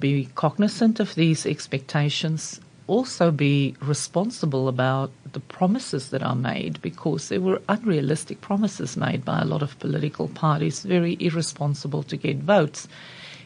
be 0.00 0.28
cognizant 0.34 1.00
of 1.00 1.14
these 1.14 1.46
expectations, 1.46 2.60
also 2.90 3.30
be 3.30 3.76
responsible 3.80 4.66
about 4.66 5.12
the 5.32 5.38
promises 5.38 6.10
that 6.10 6.24
are 6.24 6.34
made 6.34 6.82
because 6.82 7.28
there 7.28 7.40
were 7.40 7.62
unrealistic 7.68 8.40
promises 8.40 8.96
made 8.96 9.24
by 9.24 9.40
a 9.40 9.44
lot 9.44 9.62
of 9.62 9.78
political 9.78 10.26
parties, 10.26 10.82
very 10.82 11.16
irresponsible 11.20 12.02
to 12.02 12.16
get 12.16 12.38
votes. 12.38 12.88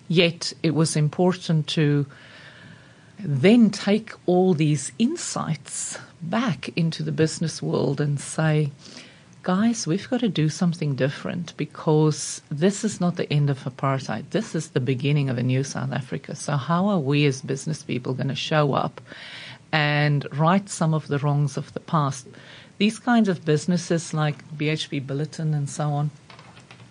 Yet 0.09 0.55
it 0.63 0.75
was 0.75 0.97
important 0.97 1.67
to 1.69 2.07
then 3.19 3.69
take 3.69 4.13
all 4.25 4.55
these 4.55 4.93
insights 4.99 5.99
back 6.23 6.71
into 6.75 7.03
the 7.03 7.13
business 7.13 7.61
world 7.61 8.01
and 8.01 8.19
say, 8.19 8.73
guys, 9.45 9.87
we've 9.87 10.09
got 10.09 10.21
to 10.21 10.29
do 10.29 10.49
something 10.49 10.95
different 10.95 11.55
because 11.59 12.41
this 12.51 12.83
is 12.83 12.99
not 12.99 13.17
the 13.17 13.31
end 13.31 13.51
of 13.51 13.63
apartheid. 13.65 14.25
This 14.31 14.55
is 14.55 14.71
the 14.71 14.81
beginning 14.81 15.29
of 15.29 15.37
a 15.37 15.43
new 15.43 15.63
South 15.63 15.93
Africa. 15.93 16.35
So, 16.35 16.57
how 16.57 16.89
are 16.89 16.99
we 16.99 17.27
as 17.27 17.43
business 17.43 17.83
people 17.83 18.15
going 18.15 18.29
to 18.29 18.35
show 18.35 18.73
up 18.73 19.03
and 19.71 20.27
right 20.33 20.67
some 20.69 20.95
of 20.95 21.09
the 21.09 21.19
wrongs 21.19 21.59
of 21.59 21.73
the 21.75 21.81
past? 21.81 22.27
These 22.79 22.99
kinds 22.99 23.29
of 23.29 23.45
businesses 23.45 24.15
like 24.15 24.43
BHP 24.57 25.07
Billiton 25.07 25.55
and 25.55 25.69
so 25.69 25.91
on, 25.91 26.11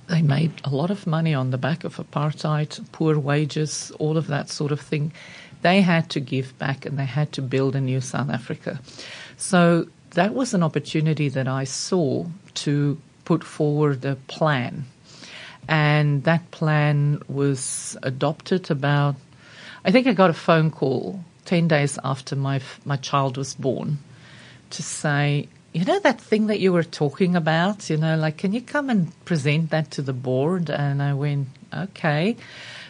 they 0.08 0.22
made 0.22 0.52
a 0.64 0.70
lot 0.70 0.92
of 0.92 1.08
money 1.08 1.34
on 1.34 1.50
the 1.50 1.58
back 1.58 1.84
of 1.84 1.96
apartheid, 1.96 2.80
poor 2.92 3.18
wages, 3.18 3.92
all 3.98 4.16
of 4.16 4.28
that 4.28 4.50
sort 4.50 4.72
of 4.72 4.80
thing. 4.80 5.12
They 5.64 5.82
had 5.82 6.10
to 6.12 6.20
give 6.20 6.56
back 6.60 6.86
and 6.86 7.00
they 7.00 7.06
had 7.06 7.32
to 7.32 7.42
build 7.42 7.76
a 7.76 7.82
new 7.82 8.00
South 8.00 8.30
Africa. 8.30 8.80
So 9.38 9.88
that 10.14 10.34
was 10.34 10.54
an 10.54 10.64
opportunity 10.64 11.30
that 11.30 11.48
I 11.48 11.64
saw 11.64 12.26
to 12.56 12.98
put 13.26 13.44
forward 13.44 14.06
a 14.06 14.16
plan. 14.28 14.86
And 15.68 16.24
that 16.24 16.52
plan 16.52 17.22
was 17.28 17.98
adopted 18.04 18.70
about, 18.70 19.16
I 19.86 19.92
think 19.92 20.08
I 20.08 20.14
got 20.14 20.30
a 20.30 20.34
phone 20.34 20.72
call 20.72 21.24
10 21.46 21.68
days 21.68 21.98
after 22.04 22.36
my, 22.36 22.62
my 22.86 22.98
child 22.98 23.38
was 23.38 23.54
born 23.54 24.00
to 24.72 24.84
say, 24.84 25.48
you 25.74 25.86
know 25.86 26.00
that 26.00 26.22
thing 26.22 26.48
that 26.48 26.60
you 26.60 26.72
were 26.72 26.84
talking 26.84 27.36
about? 27.36 27.90
You 27.90 27.98
know, 27.98 28.16
like, 28.16 28.38
can 28.38 28.54
you 28.54 28.62
come 28.62 28.90
and 28.90 29.26
present 29.26 29.72
that 29.72 29.92
to 29.92 30.02
the 30.02 30.14
board? 30.14 30.70
And 30.70 31.02
I 31.02 31.14
went, 31.14 31.48
okay. 31.74 32.36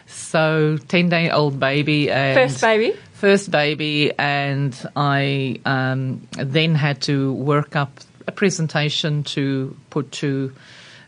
So, 0.06 0.78
10 0.88 1.08
day 1.08 1.30
old 1.30 1.58
baby. 1.58 2.10
And 2.10 2.38
First 2.38 2.60
baby? 2.60 2.94
First 3.14 3.52
baby. 3.52 4.12
And 4.18 4.76
I 4.96 5.60
um, 5.64 6.26
then 6.32 6.74
had 6.74 7.00
to 7.02 7.32
work 7.32 7.76
up 7.76 8.00
a 8.26 8.32
presentation 8.32 9.22
to 9.22 9.76
put 9.90 10.10
to 10.12 10.52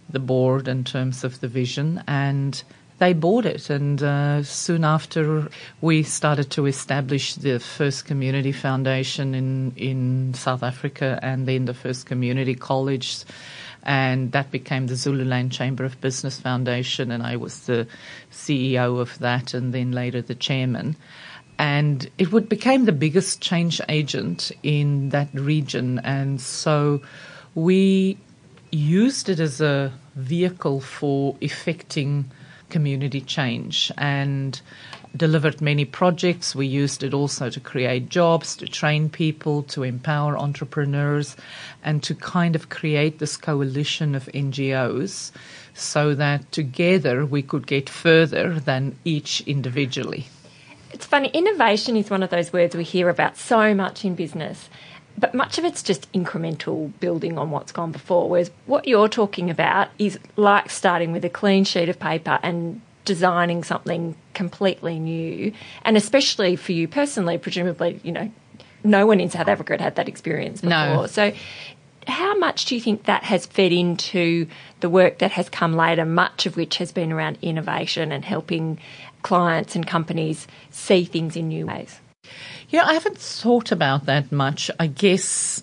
the 0.09 0.21
board 0.21 0.69
in 0.69 0.85
terms 0.85 1.25
of 1.25 1.41
the 1.41 1.49
vision. 1.49 2.03
And 2.07 2.63
they 2.99 3.13
bought 3.13 3.45
it. 3.45 3.71
And 3.71 4.01
uh, 4.01 4.45
soon 4.45 4.85
after, 4.85 5.49
we 5.81 6.05
started 6.05 6.49
to 6.53 6.67
establish 6.67 7.35
the 7.35 7.59
first 7.59 8.05
community 8.05 8.53
foundation 8.53 9.35
in, 9.35 9.73
in 9.77 10.33
South 10.35 10.63
Africa 10.63 11.19
and 11.23 11.47
then 11.47 11.65
the 11.65 11.75
first 11.75 12.07
community 12.07 12.55
college. 12.55 13.25
And 13.83 14.31
that 14.31 14.53
became 14.53 14.87
the 14.87 14.95
Zululand 14.95 15.51
Chamber 15.51 15.85
of 15.85 16.01
Business 16.01 16.39
Foundation. 16.39 17.11
And 17.11 17.25
I 17.25 17.35
was 17.35 17.67
the 17.67 17.89
CEO 18.31 19.01
of 19.01 19.19
that 19.19 19.55
and 19.55 19.75
then 19.75 19.91
later 19.91 20.23
the 20.23 20.37
chairman. 20.37 20.95
And 21.59 22.09
it 22.19 22.33
would, 22.33 22.49
became 22.49 22.85
the 22.85 22.93
biggest 22.93 23.41
change 23.41 23.81
agent 23.89 24.53
in 24.63 25.09
that 25.11 25.29
region. 25.33 26.01
And 26.01 26.41
so 26.41 27.01
we 27.55 28.19
used 28.71 29.29
it 29.29 29.41
as 29.41 29.61
a 29.61 29.93
vehicle 30.15 30.81
for 30.81 31.37
effecting 31.41 32.31
community 32.69 33.21
change 33.21 33.93
and 33.97 34.61
delivered 35.17 35.61
many 35.61 35.85
projects. 35.85 36.55
We 36.55 36.67
used 36.67 37.03
it 37.03 37.15
also 37.15 37.49
to 37.49 37.61
create 37.61 38.09
jobs, 38.09 38.57
to 38.57 38.67
train 38.67 39.09
people, 39.09 39.63
to 39.65 39.83
empower 39.83 40.37
entrepreneurs, 40.37 41.37
and 41.83 42.03
to 42.03 42.15
kind 42.15 42.55
of 42.55 42.69
create 42.69 43.19
this 43.19 43.37
coalition 43.37 44.15
of 44.15 44.27
NGOs 44.35 45.33
so 45.75 46.15
that 46.15 46.51
together 46.53 47.25
we 47.25 47.43
could 47.43 47.67
get 47.67 47.89
further 47.89 48.59
than 48.59 48.97
each 49.05 49.41
individually. 49.43 50.27
It's 50.97 51.05
funny, 51.05 51.29
innovation 51.29 51.95
is 51.95 52.09
one 52.09 52.23
of 52.23 52.31
those 52.31 52.55
words 52.55 52.75
we 52.75 52.83
hear 52.83 53.11
about 53.11 53.37
so 53.37 53.75
much 53.75 54.03
in 54.03 54.15
business. 54.15 54.71
But 55.19 55.35
much 55.35 55.59
of 55.59 55.65
it's 55.67 55.83
just 55.83 56.11
incremental 56.13 56.91
building 57.01 57.37
on 57.37 57.51
what's 57.51 57.71
gone 57.71 57.93
before. 57.93 58.31
Whereas 58.31 58.51
what 58.65 58.89
you're 58.89 59.11
talking 59.11 59.51
about 59.51 59.89
is 59.99 60.19
like 60.37 60.71
starting 60.71 61.13
with 61.13 61.23
a 61.23 61.29
clean 61.29 61.65
sheet 61.65 61.91
of 61.91 62.01
paper 62.01 62.39
and 62.43 62.81
designing 63.05 63.63
something 63.63 64.17
completely 64.33 64.99
new. 64.99 65.53
And 65.83 65.99
especially 65.99 66.57
for 66.57 66.73
you 66.73 66.89
personally, 66.89 67.37
presumably, 67.37 68.01
you 68.03 68.13
know, 68.13 68.33
no 68.83 69.07
one 69.07 69.21
in 69.21 69.29
South 69.29 69.49
Africa 69.49 69.75
had 69.75 69.83
had 69.83 69.97
that 69.97 70.09
experience 70.09 70.63
before. 70.63 70.79
No. 70.79 71.07
So 71.09 71.35
how 72.07 72.37
much 72.37 72.67
do 72.67 72.75
you 72.75 72.81
think 72.81 73.05
that 73.05 73.25
has 73.25 73.47
fed 73.47 73.73
into 73.73 74.47
the 74.81 74.89
work 74.89 75.19
that 75.19 75.33
has 75.33 75.49
come 75.49 75.75
later, 75.75 76.05
much 76.05 76.47
of 76.47 76.57
which 76.57 76.79
has 76.79 76.93
been 76.93 77.13
around 77.13 77.39
innovation 77.43 78.13
and 78.13 78.25
helping 78.25 78.79
clients 79.23 79.75
and 79.75 79.87
companies 79.87 80.47
see 80.71 81.05
things 81.05 81.37
in 81.37 81.49
new 81.49 81.67
ways? 81.67 82.01
Yeah, 82.69 82.85
I 82.85 82.95
haven't 82.95 83.19
thought 83.19 83.73
about 83.73 84.07
that 84.07 84.33
much. 84.33 84.71
I 84.79 84.87
guess 84.87 85.63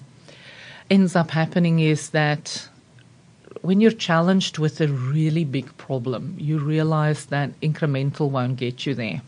ends 0.90 1.16
up 1.16 1.32
happening 1.32 1.80
is 1.80 2.10
that 2.10 2.68
when 3.62 3.80
you're 3.80 3.92
challenged 3.92 4.58
with 4.58 4.82
a 4.82 4.88
really 4.88 5.46
big 5.46 5.76
problem, 5.78 6.36
you 6.38 6.60
realize 6.60 7.26
that 7.28 7.60
incremental 7.62 8.30
won't 8.30 8.58
get 8.58 8.86
you 8.86 8.94
there. 8.94 9.22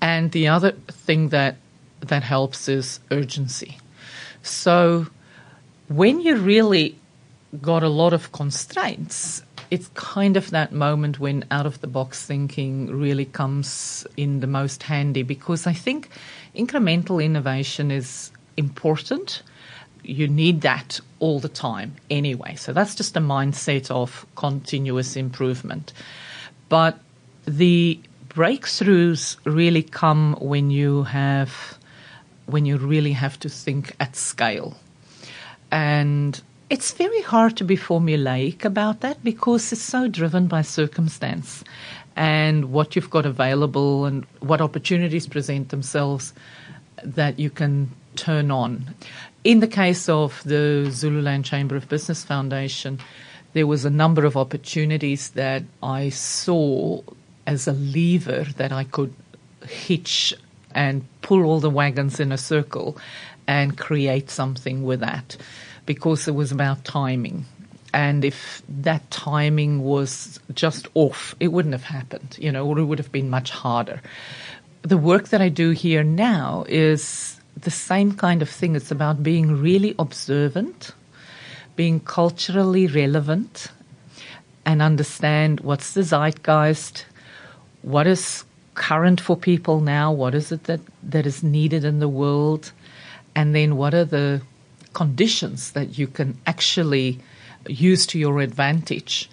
And 0.00 0.32
the 0.32 0.48
other 0.48 0.72
thing 0.72 1.28
that 1.28 1.56
that 2.00 2.22
helps 2.22 2.68
is 2.68 3.00
urgency. 3.10 3.78
So 4.42 5.06
when 5.94 6.20
you 6.20 6.36
really 6.36 6.96
got 7.60 7.82
a 7.82 7.88
lot 7.88 8.12
of 8.12 8.32
constraints, 8.32 9.42
it's 9.70 9.88
kind 9.94 10.36
of 10.36 10.50
that 10.50 10.72
moment 10.72 11.18
when 11.18 11.44
out 11.50 11.66
of 11.66 11.80
the 11.80 11.86
box 11.86 12.24
thinking 12.24 12.88
really 12.88 13.26
comes 13.26 14.06
in 14.16 14.40
the 14.40 14.46
most 14.46 14.82
handy 14.82 15.22
because 15.22 15.66
I 15.66 15.72
think 15.72 16.08
incremental 16.54 17.22
innovation 17.22 17.90
is 17.90 18.30
important. 18.56 19.42
You 20.02 20.28
need 20.28 20.62
that 20.62 21.00
all 21.20 21.40
the 21.40 21.48
time 21.48 21.96
anyway. 22.10 22.54
So 22.56 22.72
that's 22.72 22.94
just 22.94 23.16
a 23.16 23.20
mindset 23.20 23.90
of 23.90 24.26
continuous 24.34 25.16
improvement. 25.16 25.92
But 26.68 26.98
the 27.46 28.00
breakthroughs 28.28 29.36
really 29.44 29.82
come 29.82 30.36
when 30.40 30.70
you 30.70 31.04
have 31.04 31.78
when 32.46 32.66
you 32.66 32.76
really 32.76 33.12
have 33.12 33.38
to 33.40 33.48
think 33.48 33.94
at 34.00 34.16
scale. 34.16 34.76
And 35.72 36.40
it's 36.68 36.92
very 36.92 37.22
hard 37.22 37.56
to 37.56 37.64
be 37.64 37.76
formulaic 37.76 38.64
about 38.64 39.00
that 39.00 39.24
because 39.24 39.72
it's 39.72 39.82
so 39.82 40.06
driven 40.06 40.46
by 40.46 40.62
circumstance 40.62 41.64
and 42.14 42.72
what 42.72 42.94
you've 42.94 43.10
got 43.10 43.24
available 43.24 44.04
and 44.04 44.26
what 44.40 44.60
opportunities 44.60 45.26
present 45.26 45.70
themselves 45.70 46.34
that 47.02 47.38
you 47.38 47.48
can 47.48 47.90
turn 48.16 48.50
on. 48.50 48.94
In 49.44 49.60
the 49.60 49.66
case 49.66 50.08
of 50.10 50.42
the 50.44 50.88
Zululand 50.90 51.46
Chamber 51.46 51.74
of 51.74 51.88
Business 51.88 52.22
Foundation, 52.22 53.00
there 53.54 53.66
was 53.66 53.86
a 53.86 53.90
number 53.90 54.26
of 54.26 54.36
opportunities 54.36 55.30
that 55.30 55.62
I 55.82 56.10
saw 56.10 57.00
as 57.46 57.66
a 57.66 57.72
lever 57.72 58.44
that 58.56 58.72
I 58.72 58.84
could 58.84 59.14
hitch 59.66 60.34
and 60.74 61.04
pull 61.22 61.44
all 61.44 61.60
the 61.60 61.70
wagons 61.70 62.20
in 62.20 62.32
a 62.32 62.38
circle 62.38 62.96
and 63.46 63.78
create 63.78 64.30
something 64.30 64.82
with 64.82 65.00
that 65.00 65.36
because 65.86 66.28
it 66.28 66.34
was 66.34 66.52
about 66.52 66.84
timing. 66.84 67.44
And 67.94 68.24
if 68.24 68.62
that 68.68 69.10
timing 69.10 69.82
was 69.82 70.40
just 70.54 70.88
off, 70.94 71.34
it 71.40 71.48
wouldn't 71.48 71.74
have 71.74 71.84
happened, 71.84 72.36
you 72.40 72.50
know, 72.50 72.66
or 72.66 72.78
it 72.78 72.84
would 72.84 72.98
have 72.98 73.12
been 73.12 73.28
much 73.28 73.50
harder. 73.50 74.00
The 74.82 74.96
work 74.96 75.28
that 75.28 75.42
I 75.42 75.48
do 75.48 75.70
here 75.70 76.02
now 76.02 76.64
is 76.68 77.38
the 77.60 77.70
same 77.70 78.12
kind 78.12 78.40
of 78.40 78.48
thing. 78.48 78.74
It's 78.76 78.90
about 78.90 79.22
being 79.22 79.60
really 79.60 79.94
observant, 79.98 80.92
being 81.76 82.00
culturally 82.00 82.86
relevant, 82.86 83.68
and 84.64 84.80
understand 84.80 85.60
what's 85.60 85.92
the 85.94 86.02
zeitgeist, 86.02 87.04
what 87.82 88.06
is 88.06 88.44
current 88.74 89.20
for 89.20 89.36
people 89.36 89.80
now, 89.80 90.12
what 90.12 90.34
is 90.34 90.52
it 90.52 90.64
that, 90.64 90.80
that 91.02 91.26
is 91.26 91.42
needed 91.42 91.84
in 91.84 91.98
the 91.98 92.08
world, 92.08 92.72
and 93.34 93.54
then 93.54 93.76
what 93.76 93.94
are 93.94 94.04
the 94.04 94.42
conditions 94.92 95.72
that 95.72 95.98
you 95.98 96.06
can 96.06 96.38
actually 96.46 97.18
use 97.66 98.06
to 98.08 98.18
your 98.18 98.40
advantage. 98.40 99.30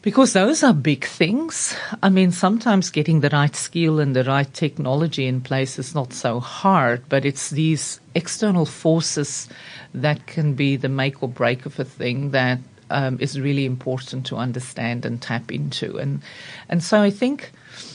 Because 0.00 0.32
those 0.32 0.62
are 0.62 0.72
big 0.72 1.04
things. 1.04 1.74
I 2.02 2.08
mean, 2.08 2.30
sometimes 2.30 2.90
getting 2.90 3.20
the 3.20 3.30
right 3.30 3.54
skill 3.54 3.98
and 3.98 4.14
the 4.14 4.24
right 4.24 4.52
technology 4.54 5.26
in 5.26 5.40
place 5.40 5.78
is 5.78 5.94
not 5.94 6.12
so 6.12 6.38
hard, 6.40 7.02
but 7.08 7.24
it's 7.24 7.50
these 7.50 8.00
external 8.14 8.64
forces 8.64 9.48
that 9.92 10.26
can 10.26 10.54
be 10.54 10.76
the 10.76 10.88
make 10.88 11.22
or 11.22 11.28
break 11.28 11.66
of 11.66 11.78
a 11.80 11.84
thing 11.84 12.30
that 12.30 12.60
um, 12.90 13.18
is 13.20 13.40
really 13.40 13.64
important 13.64 14.26
to 14.26 14.36
understand 14.36 15.04
and 15.04 15.20
tap 15.20 15.52
into. 15.52 15.98
And, 15.98 16.22
and 16.68 16.82
so 16.82 17.02
I 17.02 17.10
think 17.10 17.52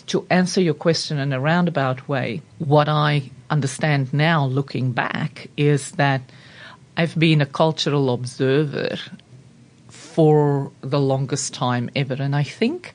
to 0.08 0.26
answer 0.30 0.62
your 0.62 0.74
question 0.74 1.20
in 1.20 1.34
a 1.34 1.40
roundabout 1.40 2.08
way, 2.08 2.42
what 2.60 2.90
I 2.90 3.32
understand 3.50 4.14
now 4.14 4.46
looking 4.46 4.92
back 4.92 5.50
is 5.58 5.92
that 5.92 6.22
I've 6.98 7.18
been 7.18 7.42
a 7.42 7.46
cultural 7.46 8.14
observer 8.14 8.98
for 9.90 10.72
the 10.82 11.00
longest 11.00 11.54
time 11.54 11.90
ever. 11.96 12.16
And 12.20 12.36
I 12.36 12.44
think 12.44 12.94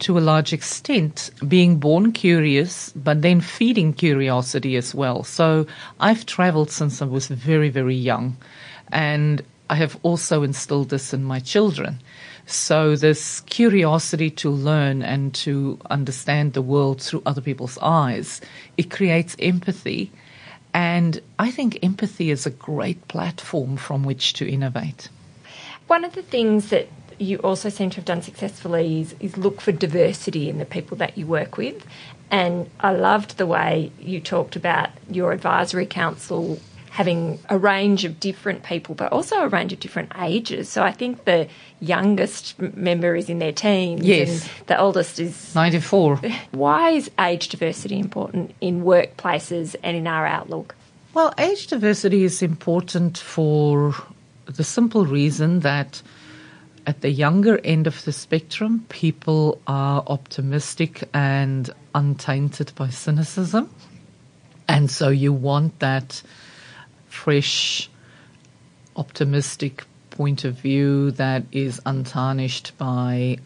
to 0.00 0.18
a 0.18 0.20
large 0.20 0.52
extent 0.52 1.30
being 1.46 1.76
born 1.76 2.12
curious, 2.12 2.92
but 2.96 3.22
then 3.22 3.40
feeding 3.40 3.92
curiosity 3.92 4.76
as 4.76 4.94
well. 4.94 5.22
So 5.22 5.66
I've 6.00 6.26
traveled 6.26 6.70
since 6.70 7.00
I 7.00 7.06
was 7.06 7.28
very, 7.28 7.70
very 7.70 7.94
young. 7.94 8.36
And 8.90 9.42
I 9.70 9.76
have 9.76 9.98
also 10.02 10.42
instilled 10.42 10.90
this 10.90 11.14
in 11.14 11.24
my 11.24 11.40
children. 11.40 12.00
So 12.46 12.96
this 12.96 13.40
curiosity 13.40 14.30
to 14.30 14.50
learn 14.50 15.02
and 15.02 15.34
to 15.36 15.78
understand 15.88 16.52
the 16.52 16.62
world 16.62 17.00
through 17.00 17.22
other 17.24 17.40
people's 17.40 17.78
eyes, 17.78 18.40
it 18.76 18.90
creates 18.90 19.36
empathy. 19.38 20.10
And 20.74 21.20
I 21.38 21.50
think 21.50 21.78
empathy 21.82 22.30
is 22.30 22.46
a 22.46 22.50
great 22.50 23.08
platform 23.08 23.76
from 23.76 24.04
which 24.04 24.34
to 24.34 24.48
innovate. 24.48 25.08
One 25.86 26.04
of 26.04 26.14
the 26.14 26.22
things 26.22 26.68
that 26.68 26.88
you 27.18 27.38
also 27.38 27.68
seem 27.68 27.90
to 27.90 27.96
have 27.96 28.04
done 28.04 28.22
successfully 28.22 29.00
is, 29.00 29.14
is 29.20 29.36
look 29.38 29.60
for 29.60 29.72
diversity 29.72 30.48
in 30.48 30.58
the 30.58 30.64
people 30.64 30.96
that 30.98 31.16
you 31.16 31.26
work 31.26 31.56
with. 31.56 31.86
And 32.30 32.68
I 32.80 32.92
loved 32.92 33.38
the 33.38 33.46
way 33.46 33.92
you 34.00 34.20
talked 34.20 34.56
about 34.56 34.90
your 35.08 35.32
advisory 35.32 35.86
council 35.86 36.58
having 36.94 37.40
a 37.48 37.58
range 37.58 38.04
of 38.04 38.20
different 38.20 38.62
people, 38.62 38.94
but 38.94 39.10
also 39.10 39.40
a 39.40 39.48
range 39.48 39.72
of 39.72 39.80
different 39.80 40.12
ages. 40.22 40.68
So 40.68 40.84
I 40.84 40.92
think 40.92 41.24
the 41.24 41.48
youngest 41.80 42.56
member 42.60 43.16
is 43.16 43.28
in 43.28 43.40
their 43.40 43.50
teens, 43.50 44.06
yes. 44.06 44.28
and 44.30 44.66
the 44.68 44.78
oldest 44.78 45.18
is 45.18 45.52
94. 45.56 46.18
Why 46.52 46.90
is 46.90 47.10
age 47.18 47.48
diversity 47.48 47.98
important 47.98 48.54
in 48.60 48.84
workplaces 48.84 49.74
and 49.82 49.96
in 49.96 50.06
our 50.06 50.24
outlook? 50.24 50.76
Well, 51.14 51.34
age 51.36 51.66
diversity 51.66 52.22
is 52.22 52.42
important 52.42 53.18
for 53.18 53.96
the 54.46 54.62
simple 54.62 55.04
reason 55.04 55.60
that 55.60 56.00
at 56.86 57.00
the 57.00 57.10
younger 57.10 57.58
end 57.64 57.88
of 57.88 58.04
the 58.04 58.12
spectrum, 58.12 58.86
people 58.88 59.60
are 59.66 60.04
optimistic 60.06 61.08
and 61.12 61.70
untainted 61.92 62.70
by 62.76 62.90
cynicism. 62.90 63.68
And 64.68 64.88
so 64.88 65.08
you 65.08 65.32
want 65.32 65.80
that 65.80 66.22
fresh, 67.14 67.88
optimistic 68.96 69.84
point 70.10 70.44
of 70.44 70.54
view 70.54 71.10
that 71.12 71.44
is 71.52 71.80
untarnished 71.86 72.76
by 72.78 73.38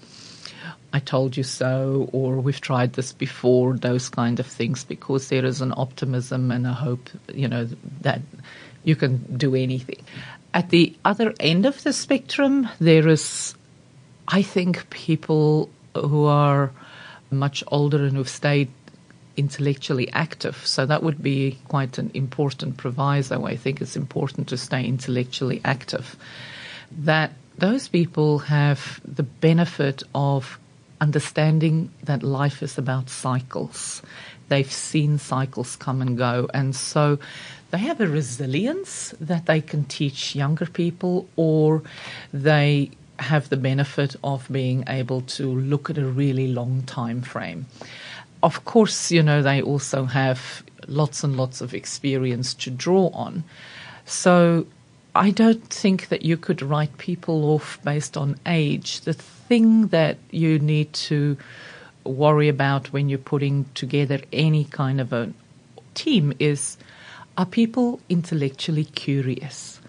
I 0.92 1.00
told 1.00 1.37
you 1.37 1.42
so, 1.42 2.09
or 2.12 2.37
we've 2.40 2.61
tried 2.61 2.94
this 2.94 3.12
before, 3.12 3.76
those 3.76 4.09
kind 4.09 4.40
of 4.40 4.46
things, 4.46 4.85
because 4.85 5.28
there 5.28 5.44
is 5.44 5.61
an 5.61 5.74
optimism 5.76 6.50
and 6.50 6.66
a 6.66 6.72
hope, 6.72 7.11
you 7.33 7.46
know, 7.46 7.68
that 8.00 8.22
you 8.85 8.96
can 8.96 9.18
do 9.37 9.54
anything. 9.54 10.02
At 10.54 10.70
the 10.70 10.96
other 11.04 11.35
end 11.40 11.66
of 11.66 11.83
the 11.83 11.92
spectrum, 11.92 12.68
there 12.81 13.07
is, 13.07 13.54
I 14.28 14.40
think, 14.40 14.88
people 14.88 15.68
who 15.94 16.24
are 16.24 16.72
much 17.31 17.62
older 17.68 18.02
and 18.04 18.16
who've 18.16 18.28
stayed 18.28 18.70
intellectually 19.38 20.11
active. 20.12 20.66
So 20.66 20.85
that 20.87 21.03
would 21.03 21.22
be 21.22 21.59
quite 21.68 21.96
an 21.98 22.11
important 22.12 22.77
proviso. 22.77 23.46
I 23.46 23.57
think 23.57 23.81
it's 23.81 23.96
important 23.96 24.48
to 24.48 24.57
stay 24.57 24.85
intellectually 24.85 25.61
active. 25.64 26.16
That 26.90 27.33
those 27.57 27.88
people 27.88 28.40
have 28.40 29.01
the 29.05 29.22
benefit 29.22 30.03
of 30.14 30.59
understanding 31.01 31.90
that 32.03 32.22
life 32.22 32.62
is 32.62 32.77
about 32.77 33.09
cycles. 33.09 34.03
They've 34.48 34.70
seen 34.70 35.18
cycles 35.18 35.77
come 35.77 36.03
and 36.03 36.18
go. 36.18 36.48
And 36.53 36.74
so 36.74 37.18
they 37.70 37.79
have 37.79 38.01
a 38.01 38.09
resilience 38.09 39.14
that 39.20 39.46
they 39.46 39.61
can 39.61 39.85
teach 39.85 40.35
younger 40.35 40.66
people, 40.66 41.29
or 41.37 41.83
they 42.33 42.90
have 43.18 43.48
the 43.48 43.57
benefit 43.57 44.16
of 44.22 44.48
being 44.51 44.85
able 44.88 45.20
to 45.22 45.46
look 45.46 45.90
at 45.90 45.98
a 45.98 46.07
really 46.07 46.48
long 46.48 46.83
time 46.83 47.22
frame. 47.22 47.66
Of 48.42 48.64
course, 48.64 49.11
you 49.11 49.22
know, 49.22 49.42
they 49.42 49.61
also 49.61 50.05
have 50.05 50.62
lots 50.87 51.24
and 51.24 51.37
lots 51.37 51.61
of 51.61 51.74
experience 51.74 52.55
to 52.55 52.70
draw 52.70 53.09
on. 53.09 53.44
So 54.05 54.66
I 55.14 55.31
don't 55.31 55.64
think 55.68 56.09
that 56.09 56.22
you 56.22 56.37
could 56.37 56.62
write 56.62 56.96
people 56.98 57.51
off 57.51 57.79
based 57.85 58.16
on 58.16 58.38
age. 58.46 59.01
The 59.01 59.14
thing 59.14 59.88
that 59.88 60.18
you 60.31 60.59
need 60.59 60.92
to 60.92 61.37
worry 62.05 62.48
about 62.48 62.92
when 62.92 63.09
you're 63.09 63.18
putting 63.18 63.66
together 63.74 64.20
any 64.33 64.64
kind 64.64 65.01
of 65.01 65.12
a 65.12 65.33
team 65.94 66.33
is 66.38 66.77
are 67.37 67.46
people 67.46 68.01
intellectually 68.09 68.85
curious? 68.85 69.81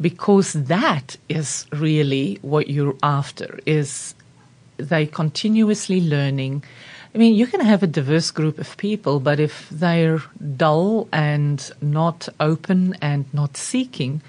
Because 0.00 0.52
that 0.52 1.16
is 1.28 1.66
really 1.72 2.38
what 2.42 2.68
you're 2.68 2.96
after 3.02 3.58
is 3.66 4.14
they 4.76 5.06
continuously 5.06 6.00
learning. 6.00 6.64
I 7.16 7.18
mean, 7.18 7.34
you 7.34 7.46
can 7.46 7.60
have 7.60 7.82
a 7.82 7.86
diverse 7.86 8.30
group 8.30 8.58
of 8.58 8.76
people, 8.76 9.20
but 9.20 9.40
if 9.40 9.70
they're 9.70 10.22
dull 10.54 11.08
and 11.14 11.70
not 11.80 12.28
open 12.40 12.94
and 13.00 13.24
not 13.32 13.56
seeking, 13.56 14.20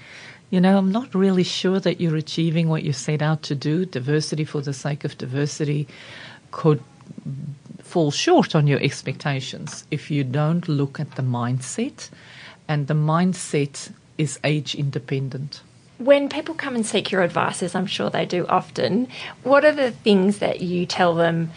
you 0.48 0.58
know, 0.58 0.78
I'm 0.78 0.90
not 0.90 1.14
really 1.14 1.42
sure 1.42 1.80
that 1.80 2.00
you're 2.00 2.16
achieving 2.16 2.70
what 2.70 2.84
you 2.84 2.94
set 2.94 3.20
out 3.20 3.42
to 3.42 3.54
do. 3.54 3.84
Diversity 3.84 4.46
for 4.46 4.62
the 4.62 4.72
sake 4.72 5.04
of 5.04 5.18
diversity 5.18 5.86
could 6.50 6.82
fall 7.82 8.10
short 8.10 8.54
on 8.54 8.66
your 8.66 8.80
expectations 8.80 9.84
if 9.90 10.10
you 10.10 10.24
don't 10.24 10.66
look 10.66 10.98
at 10.98 11.16
the 11.16 11.22
mindset, 11.22 12.08
and 12.68 12.86
the 12.86 12.94
mindset 12.94 13.92
is 14.16 14.38
age 14.44 14.74
independent. 14.74 15.60
When 15.98 16.30
people 16.30 16.54
come 16.54 16.74
and 16.74 16.86
seek 16.86 17.10
your 17.10 17.20
advice, 17.20 17.62
as 17.62 17.74
I'm 17.74 17.84
sure 17.84 18.08
they 18.08 18.24
do 18.24 18.46
often, 18.46 19.08
what 19.42 19.66
are 19.66 19.72
the 19.72 19.90
things 19.90 20.38
that 20.38 20.62
you 20.62 20.86
tell 20.86 21.14
them 21.14 21.50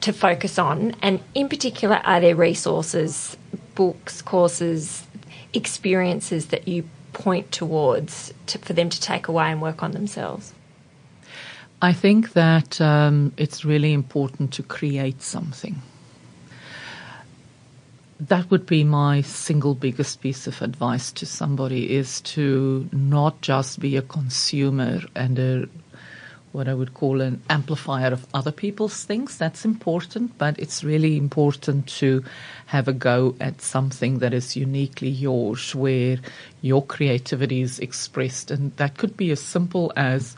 to 0.00 0.12
focus 0.12 0.58
on? 0.58 0.94
And 1.02 1.20
in 1.34 1.48
particular, 1.48 2.00
are 2.04 2.20
there 2.20 2.36
resources, 2.36 3.36
books, 3.74 4.22
courses, 4.22 5.06
experiences 5.52 6.46
that 6.46 6.68
you 6.68 6.84
point 7.12 7.50
towards 7.50 8.32
to, 8.46 8.58
for 8.58 8.72
them 8.74 8.90
to 8.90 9.00
take 9.00 9.28
away 9.28 9.50
and 9.50 9.62
work 9.62 9.82
on 9.82 9.92
themselves? 9.92 10.52
I 11.80 11.92
think 11.92 12.32
that 12.32 12.80
um, 12.80 13.32
it's 13.36 13.64
really 13.64 13.92
important 13.92 14.52
to 14.54 14.62
create 14.62 15.22
something. 15.22 15.80
That 18.18 18.50
would 18.50 18.64
be 18.64 18.82
my 18.82 19.20
single 19.20 19.74
biggest 19.74 20.22
piece 20.22 20.46
of 20.46 20.62
advice 20.62 21.12
to 21.12 21.26
somebody 21.26 21.94
is 21.94 22.22
to 22.22 22.88
not 22.92 23.42
just 23.42 23.78
be 23.78 23.96
a 23.96 24.02
consumer 24.02 25.00
and 25.14 25.38
a 25.38 25.68
what 26.56 26.68
I 26.68 26.74
would 26.74 26.94
call 26.94 27.20
an 27.20 27.42
amplifier 27.50 28.12
of 28.12 28.26
other 28.32 28.50
people's 28.50 29.04
things. 29.04 29.36
That's 29.36 29.66
important, 29.66 30.38
but 30.38 30.58
it's 30.58 30.82
really 30.82 31.18
important 31.18 31.86
to 32.00 32.24
have 32.66 32.88
a 32.88 32.94
go 32.94 33.36
at 33.38 33.60
something 33.60 34.20
that 34.20 34.32
is 34.32 34.56
uniquely 34.56 35.10
yours, 35.10 35.74
where 35.74 36.16
your 36.62 36.82
creativity 36.82 37.60
is 37.60 37.78
expressed. 37.78 38.50
And 38.50 38.74
that 38.76 38.96
could 38.96 39.18
be 39.18 39.30
as 39.30 39.40
simple 39.40 39.92
as 39.96 40.34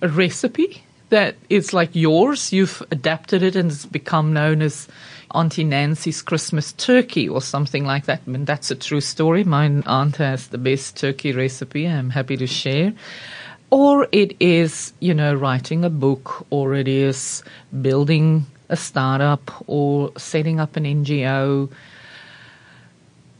a 0.00 0.08
recipe 0.08 0.82
that 1.10 1.36
is 1.48 1.72
like 1.72 1.90
yours. 1.92 2.52
You've 2.52 2.82
adapted 2.90 3.42
it 3.42 3.56
and 3.56 3.70
it's 3.70 3.86
become 3.86 4.32
known 4.32 4.62
as 4.62 4.88
Auntie 5.34 5.64
Nancy's 5.64 6.22
Christmas 6.22 6.72
turkey 6.72 7.28
or 7.28 7.42
something 7.42 7.84
like 7.84 8.06
that. 8.06 8.22
I 8.26 8.30
mean, 8.30 8.44
that's 8.44 8.70
a 8.70 8.74
true 8.74 9.00
story. 9.00 9.44
My 9.44 9.66
aunt 9.86 10.16
has 10.16 10.48
the 10.48 10.58
best 10.58 10.96
turkey 10.96 11.32
recipe. 11.32 11.86
I'm 11.86 12.10
happy 12.10 12.36
to 12.38 12.46
share 12.46 12.94
or 13.70 14.08
it 14.12 14.36
is, 14.40 14.92
you 15.00 15.14
know, 15.14 15.34
writing 15.34 15.84
a 15.84 15.90
book, 15.90 16.46
or 16.50 16.74
it 16.74 16.88
is 16.88 17.42
building 17.82 18.46
a 18.68 18.76
startup, 18.76 19.64
or 19.66 20.12
setting 20.16 20.60
up 20.60 20.76
an 20.76 20.84
NGO, 20.84 21.70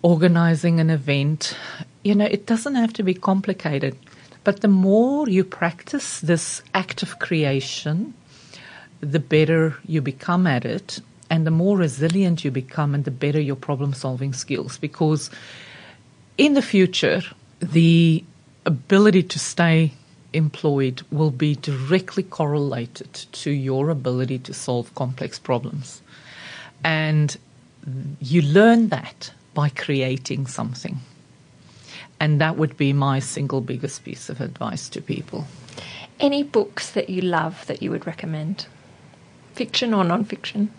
organizing 0.03 0.81
an 0.81 0.91
event. 0.91 1.57
You 2.05 2.15
know, 2.15 2.27
it 2.27 2.47
doesn't 2.47 2.75
have 2.75 2.93
to 2.95 3.03
be 3.03 3.15
complicated. 3.15 3.97
But 4.45 4.61
the 4.61 4.69
more 4.69 5.29
you 5.29 5.45
practice 5.45 6.21
this 6.21 6.63
act 6.73 7.03
of 7.03 7.19
creation, 7.19 8.15
the 9.01 9.21
better 9.21 9.77
you 9.87 10.01
become 10.01 10.47
at 10.47 10.65
it, 10.65 11.01
and 11.31 11.47
the 11.47 11.51
more 11.51 11.77
resilient 11.77 12.45
you 12.45 12.51
become, 12.51 12.95
and 12.95 13.05
the 13.05 13.11
better 13.11 13.41
your 13.41 13.57
problem 13.57 13.93
solving 13.93 14.33
skills. 14.33 14.79
Because 14.79 15.31
in 16.39 16.55
the 16.55 16.63
future, 16.63 17.23
the 17.61 18.25
ability 18.65 19.23
to 19.25 19.39
stay 19.39 19.93
employed 20.39 21.03
will 21.11 21.31
be 21.31 21.55
directly 21.55 22.23
correlated 22.23 23.13
to 23.33 23.51
your 23.51 23.91
ability 23.91 24.39
to 24.39 24.55
solve 24.55 24.95
complex 24.95 25.39
problems. 25.39 26.01
And 26.83 27.37
you 28.21 28.41
learn 28.41 28.89
that 28.89 29.33
by 29.53 29.69
creating 29.69 30.47
something. 30.47 31.01
And 32.21 32.41
that 32.41 32.57
would 32.57 32.77
be 32.77 32.93
my 32.93 33.19
single 33.19 33.61
biggest 33.61 34.05
piece 34.05 34.29
of 34.31 34.41
advice 34.41 34.89
to 34.91 35.03
people. 35.03 35.47
Any 36.19 36.43
books 36.43 36.91
that 36.93 37.11
you 37.11 37.21
love 37.21 37.67
that 37.67 37.83
you 37.83 37.91
would 37.91 38.07
recommend? 38.07 38.67
Fiction 39.55 39.95
or 39.95 40.05
non 40.05 40.25
fiction? 40.25 40.73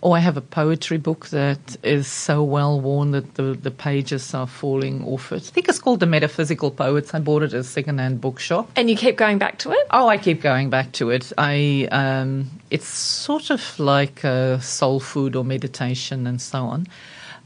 Oh, 0.00 0.12
I 0.12 0.20
have 0.20 0.36
a 0.36 0.40
poetry 0.40 0.98
book 0.98 1.26
that 1.28 1.76
is 1.82 2.06
so 2.06 2.44
well 2.44 2.80
worn 2.80 3.10
that 3.10 3.34
the, 3.34 3.54
the 3.54 3.72
pages 3.72 4.32
are 4.32 4.46
falling 4.46 5.04
off 5.04 5.32
it. 5.32 5.42
I 5.42 5.50
think 5.50 5.68
it's 5.68 5.80
called 5.80 5.98
The 5.98 6.06
Metaphysical 6.06 6.70
Poets. 6.70 7.14
I 7.14 7.18
bought 7.18 7.42
it 7.42 7.52
at 7.52 7.60
a 7.60 7.64
second-hand 7.64 8.20
bookshop. 8.20 8.70
And 8.76 8.88
you 8.88 8.96
keep 8.96 9.16
going 9.16 9.38
back 9.38 9.58
to 9.58 9.72
it? 9.72 9.86
Oh, 9.90 10.06
I 10.06 10.16
keep 10.16 10.40
going 10.40 10.70
back 10.70 10.92
to 10.92 11.10
it. 11.10 11.32
I 11.36 11.88
um, 11.90 12.48
It's 12.70 12.86
sort 12.86 13.50
of 13.50 13.78
like 13.80 14.20
soul 14.60 15.00
food 15.00 15.34
or 15.34 15.44
meditation 15.44 16.26
and 16.28 16.40
so 16.40 16.64
on. 16.64 16.86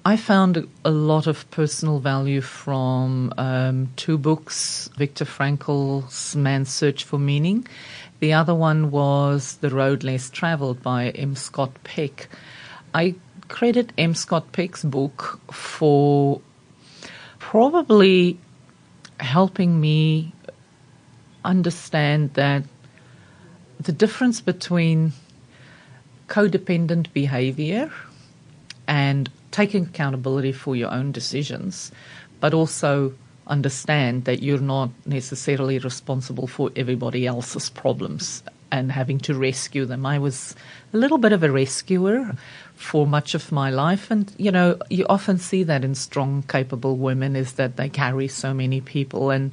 I 0.05 0.17
found 0.17 0.67
a 0.85 0.91
lot 0.91 1.29
of 1.29 1.49
personal 1.53 2.01
value 2.01 2.41
from 2.41 3.33
um, 3.39 3.89
two 3.95 4.19
books 4.19 4.91
Viktor 4.97 5.25
Frankl's 5.25 6.35
Man's 6.35 6.71
Search 6.71 7.05
for 7.05 7.21
Meaning 7.21 7.69
the 8.23 8.33
other 8.33 8.55
one 8.55 8.93
was 8.93 9.57
The 9.57 9.71
Road 9.71 10.05
Less 10.05 10.31
Traveled 10.31 10.81
by 10.81 11.09
M. 11.09 11.35
Scott 11.35 11.73
Peck. 11.83 12.29
I 12.95 13.17
credit 13.49 13.93
M. 13.99 14.15
Scott 14.15 14.53
Peck's 14.53 14.85
book 14.85 15.41
for 15.51 16.41
probably 17.41 18.39
helping 19.19 19.81
me 19.81 20.33
understand 21.45 22.35
that 22.35 22.63
the 23.81 23.91
difference 23.91 24.41
between 24.41 25.15
codependent 26.29 27.13
behavior 27.13 27.91
and 28.87 29.29
taking 29.51 29.87
accountability 29.87 30.53
for 30.53 30.77
your 30.77 30.93
own 30.93 31.11
decisions, 31.11 31.91
but 32.39 32.55
also 32.55 33.15
understand 33.47 34.25
that 34.25 34.43
you're 34.43 34.59
not 34.59 34.91
necessarily 35.05 35.79
responsible 35.79 36.47
for 36.47 36.71
everybody 36.77 37.27
else's 37.27 37.71
problems 37.71 38.43
and 38.71 38.91
having 38.91 39.19
to 39.19 39.35
rescue 39.35 39.85
them. 39.85 40.07
I 40.07 40.19
was 40.19 40.55
a 40.95 40.97
little 40.97 41.19
bit 41.19 41.33
of 41.33 41.43
a 41.43 41.51
rescuer 41.51 42.35
for 42.75 43.07
much 43.07 43.35
of 43.35 43.53
my 43.53 43.71
life. 43.71 44.11
And, 44.11 44.33
you 44.39 44.51
know, 44.51 44.79
you 44.89 45.07
often 45.09 45.39
see 45.39 45.63
that 45.65 45.85
in 45.85 45.95
strong, 45.95 46.43
capable 46.43 46.97
women 46.97 47.37
is 47.37 47.53
that 47.55 47.77
they 47.77 47.89
carry 47.89 48.29
so 48.29 48.55
many 48.55 48.81
people. 48.81 49.31
And, 49.31 49.53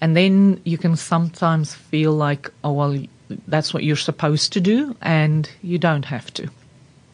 and 0.00 0.16
then 0.16 0.60
you 0.64 0.76
can 0.76 0.96
sometimes 0.96 1.74
feel 1.74 2.12
like, 2.12 2.50
oh, 2.62 2.72
well, 2.72 3.02
that's 3.48 3.72
what 3.72 3.82
you're 3.82 3.96
supposed 3.96 4.52
to 4.52 4.60
do, 4.60 4.94
and 5.02 5.50
you 5.62 5.78
don't 5.78 6.04
have 6.04 6.32
to. 6.34 6.48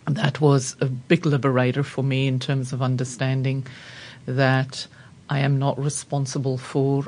That 0.07 0.41
was 0.41 0.77
a 0.81 0.87
big 0.87 1.25
liberator 1.25 1.83
for 1.85 2.03
me 2.03 2.27
in 2.27 2.39
terms 2.39 2.73
of 2.73 2.83
understanding 2.83 3.67
that 4.27 4.87
I 5.29 5.41
am 5.41 5.59
not 5.59 5.79
responsible 5.79 6.59
for 6.59 7.05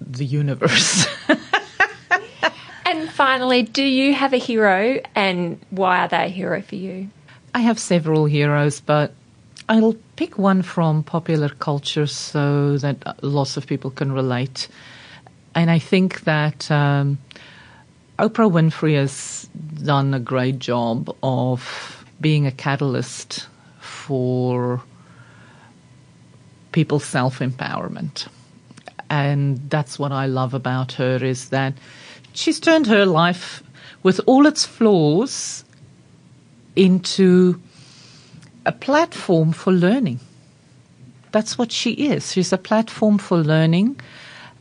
the 0.00 0.24
universe. 0.24 1.06
and 2.86 3.10
finally, 3.10 3.62
do 3.62 3.82
you 3.82 4.14
have 4.14 4.32
a 4.32 4.38
hero, 4.38 5.00
and 5.14 5.60
why 5.70 6.00
are 6.00 6.08
they 6.08 6.24
a 6.26 6.28
hero 6.28 6.62
for 6.62 6.76
you? 6.76 7.08
I 7.54 7.60
have 7.60 7.78
several 7.78 8.26
heroes, 8.26 8.80
but 8.80 9.12
I'll 9.68 9.96
pick 10.16 10.38
one 10.38 10.62
from 10.62 11.02
popular 11.02 11.48
culture 11.48 12.06
so 12.06 12.76
that 12.78 13.22
lots 13.22 13.56
of 13.56 13.66
people 13.66 13.90
can 13.90 14.12
relate. 14.12 14.68
And 15.54 15.70
I 15.70 15.78
think 15.78 16.24
that 16.24 16.70
um, 16.70 17.18
Oprah 18.18 18.50
Winfrey 18.50 18.96
has 18.96 19.48
done 19.82 20.14
a 20.14 20.20
great 20.20 20.58
job 20.58 21.14
of 21.22 22.04
being 22.20 22.46
a 22.46 22.52
catalyst 22.52 23.48
for 23.80 24.82
people's 26.74 27.04
self 27.04 27.38
empowerment. 27.38 28.26
And 29.08 29.70
that's 29.70 29.96
what 29.96 30.10
I 30.12 30.26
love 30.26 30.54
about 30.54 30.92
her 30.92 31.24
is 31.24 31.50
that 31.50 31.72
she's 32.32 32.58
turned 32.58 32.88
her 32.88 33.06
life 33.06 33.62
with 34.02 34.20
all 34.26 34.44
its 34.46 34.66
flaws 34.66 35.64
into 36.74 37.60
a 38.66 38.72
platform 38.72 39.52
for 39.52 39.72
learning. 39.72 40.18
That's 41.30 41.56
what 41.56 41.70
she 41.70 41.92
is. 41.92 42.32
She's 42.32 42.52
a 42.52 42.58
platform 42.58 43.18
for 43.18 43.38
learning, 43.38 44.00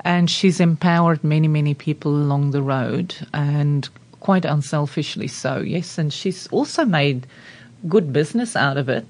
and 0.01 0.29
she's 0.29 0.59
empowered 0.59 1.23
many, 1.23 1.47
many 1.47 1.73
people 1.73 2.11
along 2.11 2.51
the 2.51 2.61
road, 2.61 3.15
and 3.33 3.89
quite 4.19 4.45
unselfishly 4.45 5.27
so, 5.27 5.61
yes. 5.61 5.97
And 5.97 6.13
she's 6.13 6.47
also 6.47 6.85
made 6.85 7.25
good 7.87 8.13
business 8.13 8.55
out 8.55 8.77
of 8.77 8.87
it, 8.87 9.05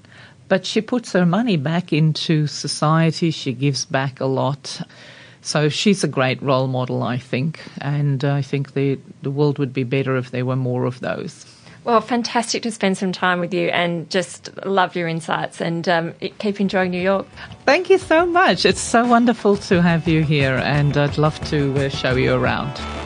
but 0.48 0.66
she 0.66 0.80
puts 0.80 1.12
her 1.12 1.26
money 1.26 1.56
back 1.56 1.92
into 1.92 2.46
society. 2.46 3.30
She 3.30 3.52
gives 3.52 3.84
back 3.84 4.20
a 4.20 4.26
lot. 4.26 4.80
So 5.40 5.68
she's 5.68 6.02
a 6.02 6.08
great 6.08 6.40
role 6.40 6.66
model, 6.66 7.02
I 7.02 7.18
think, 7.18 7.60
and 7.80 8.24
I 8.24 8.40
think 8.40 8.72
the, 8.72 8.98
the 9.22 9.30
world 9.30 9.58
would 9.58 9.74
be 9.74 9.84
better 9.84 10.16
if 10.16 10.30
there 10.30 10.46
were 10.46 10.56
more 10.56 10.86
of 10.86 11.00
those. 11.00 11.44
Well, 11.84 12.00
fantastic 12.00 12.62
to 12.62 12.70
spend 12.70 12.96
some 12.96 13.12
time 13.12 13.40
with 13.40 13.52
you 13.52 13.68
and 13.68 14.08
just 14.08 14.48
love 14.64 14.96
your 14.96 15.06
insights 15.06 15.60
and 15.60 15.86
um, 15.86 16.14
keep 16.38 16.58
enjoying 16.58 16.90
New 16.90 17.02
York. 17.02 17.26
Thank 17.66 17.90
you 17.90 17.98
so 17.98 18.24
much. 18.24 18.64
It's 18.64 18.80
so 18.80 19.06
wonderful 19.06 19.58
to 19.58 19.82
have 19.82 20.08
you 20.08 20.22
here 20.22 20.56
and 20.56 20.96
I'd 20.96 21.18
love 21.18 21.38
to 21.50 21.74
uh, 21.74 21.88
show 21.90 22.16
you 22.16 22.32
around. 22.32 23.03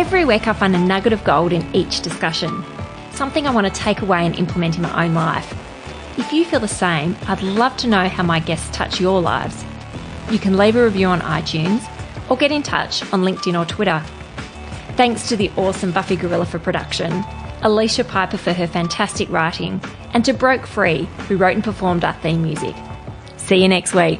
Every 0.00 0.24
week 0.24 0.48
I 0.48 0.54
find 0.54 0.74
a 0.74 0.78
nugget 0.78 1.12
of 1.12 1.22
gold 1.24 1.52
in 1.52 1.76
each 1.76 2.00
discussion, 2.00 2.64
something 3.10 3.46
I 3.46 3.50
want 3.50 3.66
to 3.66 3.72
take 3.72 4.00
away 4.00 4.24
and 4.24 4.34
implement 4.34 4.76
in 4.76 4.82
my 4.82 5.04
own 5.04 5.12
life. 5.12 5.52
If 6.18 6.32
you 6.32 6.46
feel 6.46 6.58
the 6.58 6.68
same, 6.68 7.14
I'd 7.28 7.42
love 7.42 7.76
to 7.76 7.86
know 7.86 8.08
how 8.08 8.22
my 8.22 8.40
guests 8.40 8.74
touch 8.74 8.98
your 8.98 9.20
lives. 9.20 9.62
You 10.30 10.38
can 10.38 10.56
leave 10.56 10.74
a 10.74 10.82
review 10.82 11.08
on 11.08 11.20
iTunes 11.20 11.86
or 12.30 12.38
get 12.38 12.50
in 12.50 12.62
touch 12.62 13.02
on 13.12 13.20
LinkedIn 13.20 13.60
or 13.60 13.66
Twitter. 13.66 14.02
Thanks 14.96 15.28
to 15.28 15.36
the 15.36 15.50
awesome 15.58 15.92
Buffy 15.92 16.16
Gorilla 16.16 16.46
for 16.46 16.58
production, 16.58 17.22
Alicia 17.60 18.04
Piper 18.04 18.38
for 18.38 18.54
her 18.54 18.66
fantastic 18.66 19.28
writing, 19.28 19.82
and 20.14 20.24
to 20.24 20.32
Broke 20.32 20.66
Free, 20.66 21.10
who 21.28 21.36
wrote 21.36 21.56
and 21.56 21.62
performed 21.62 22.04
our 22.04 22.14
theme 22.14 22.42
music. 22.42 22.74
See 23.36 23.60
you 23.62 23.68
next 23.68 23.94
week. 23.94 24.18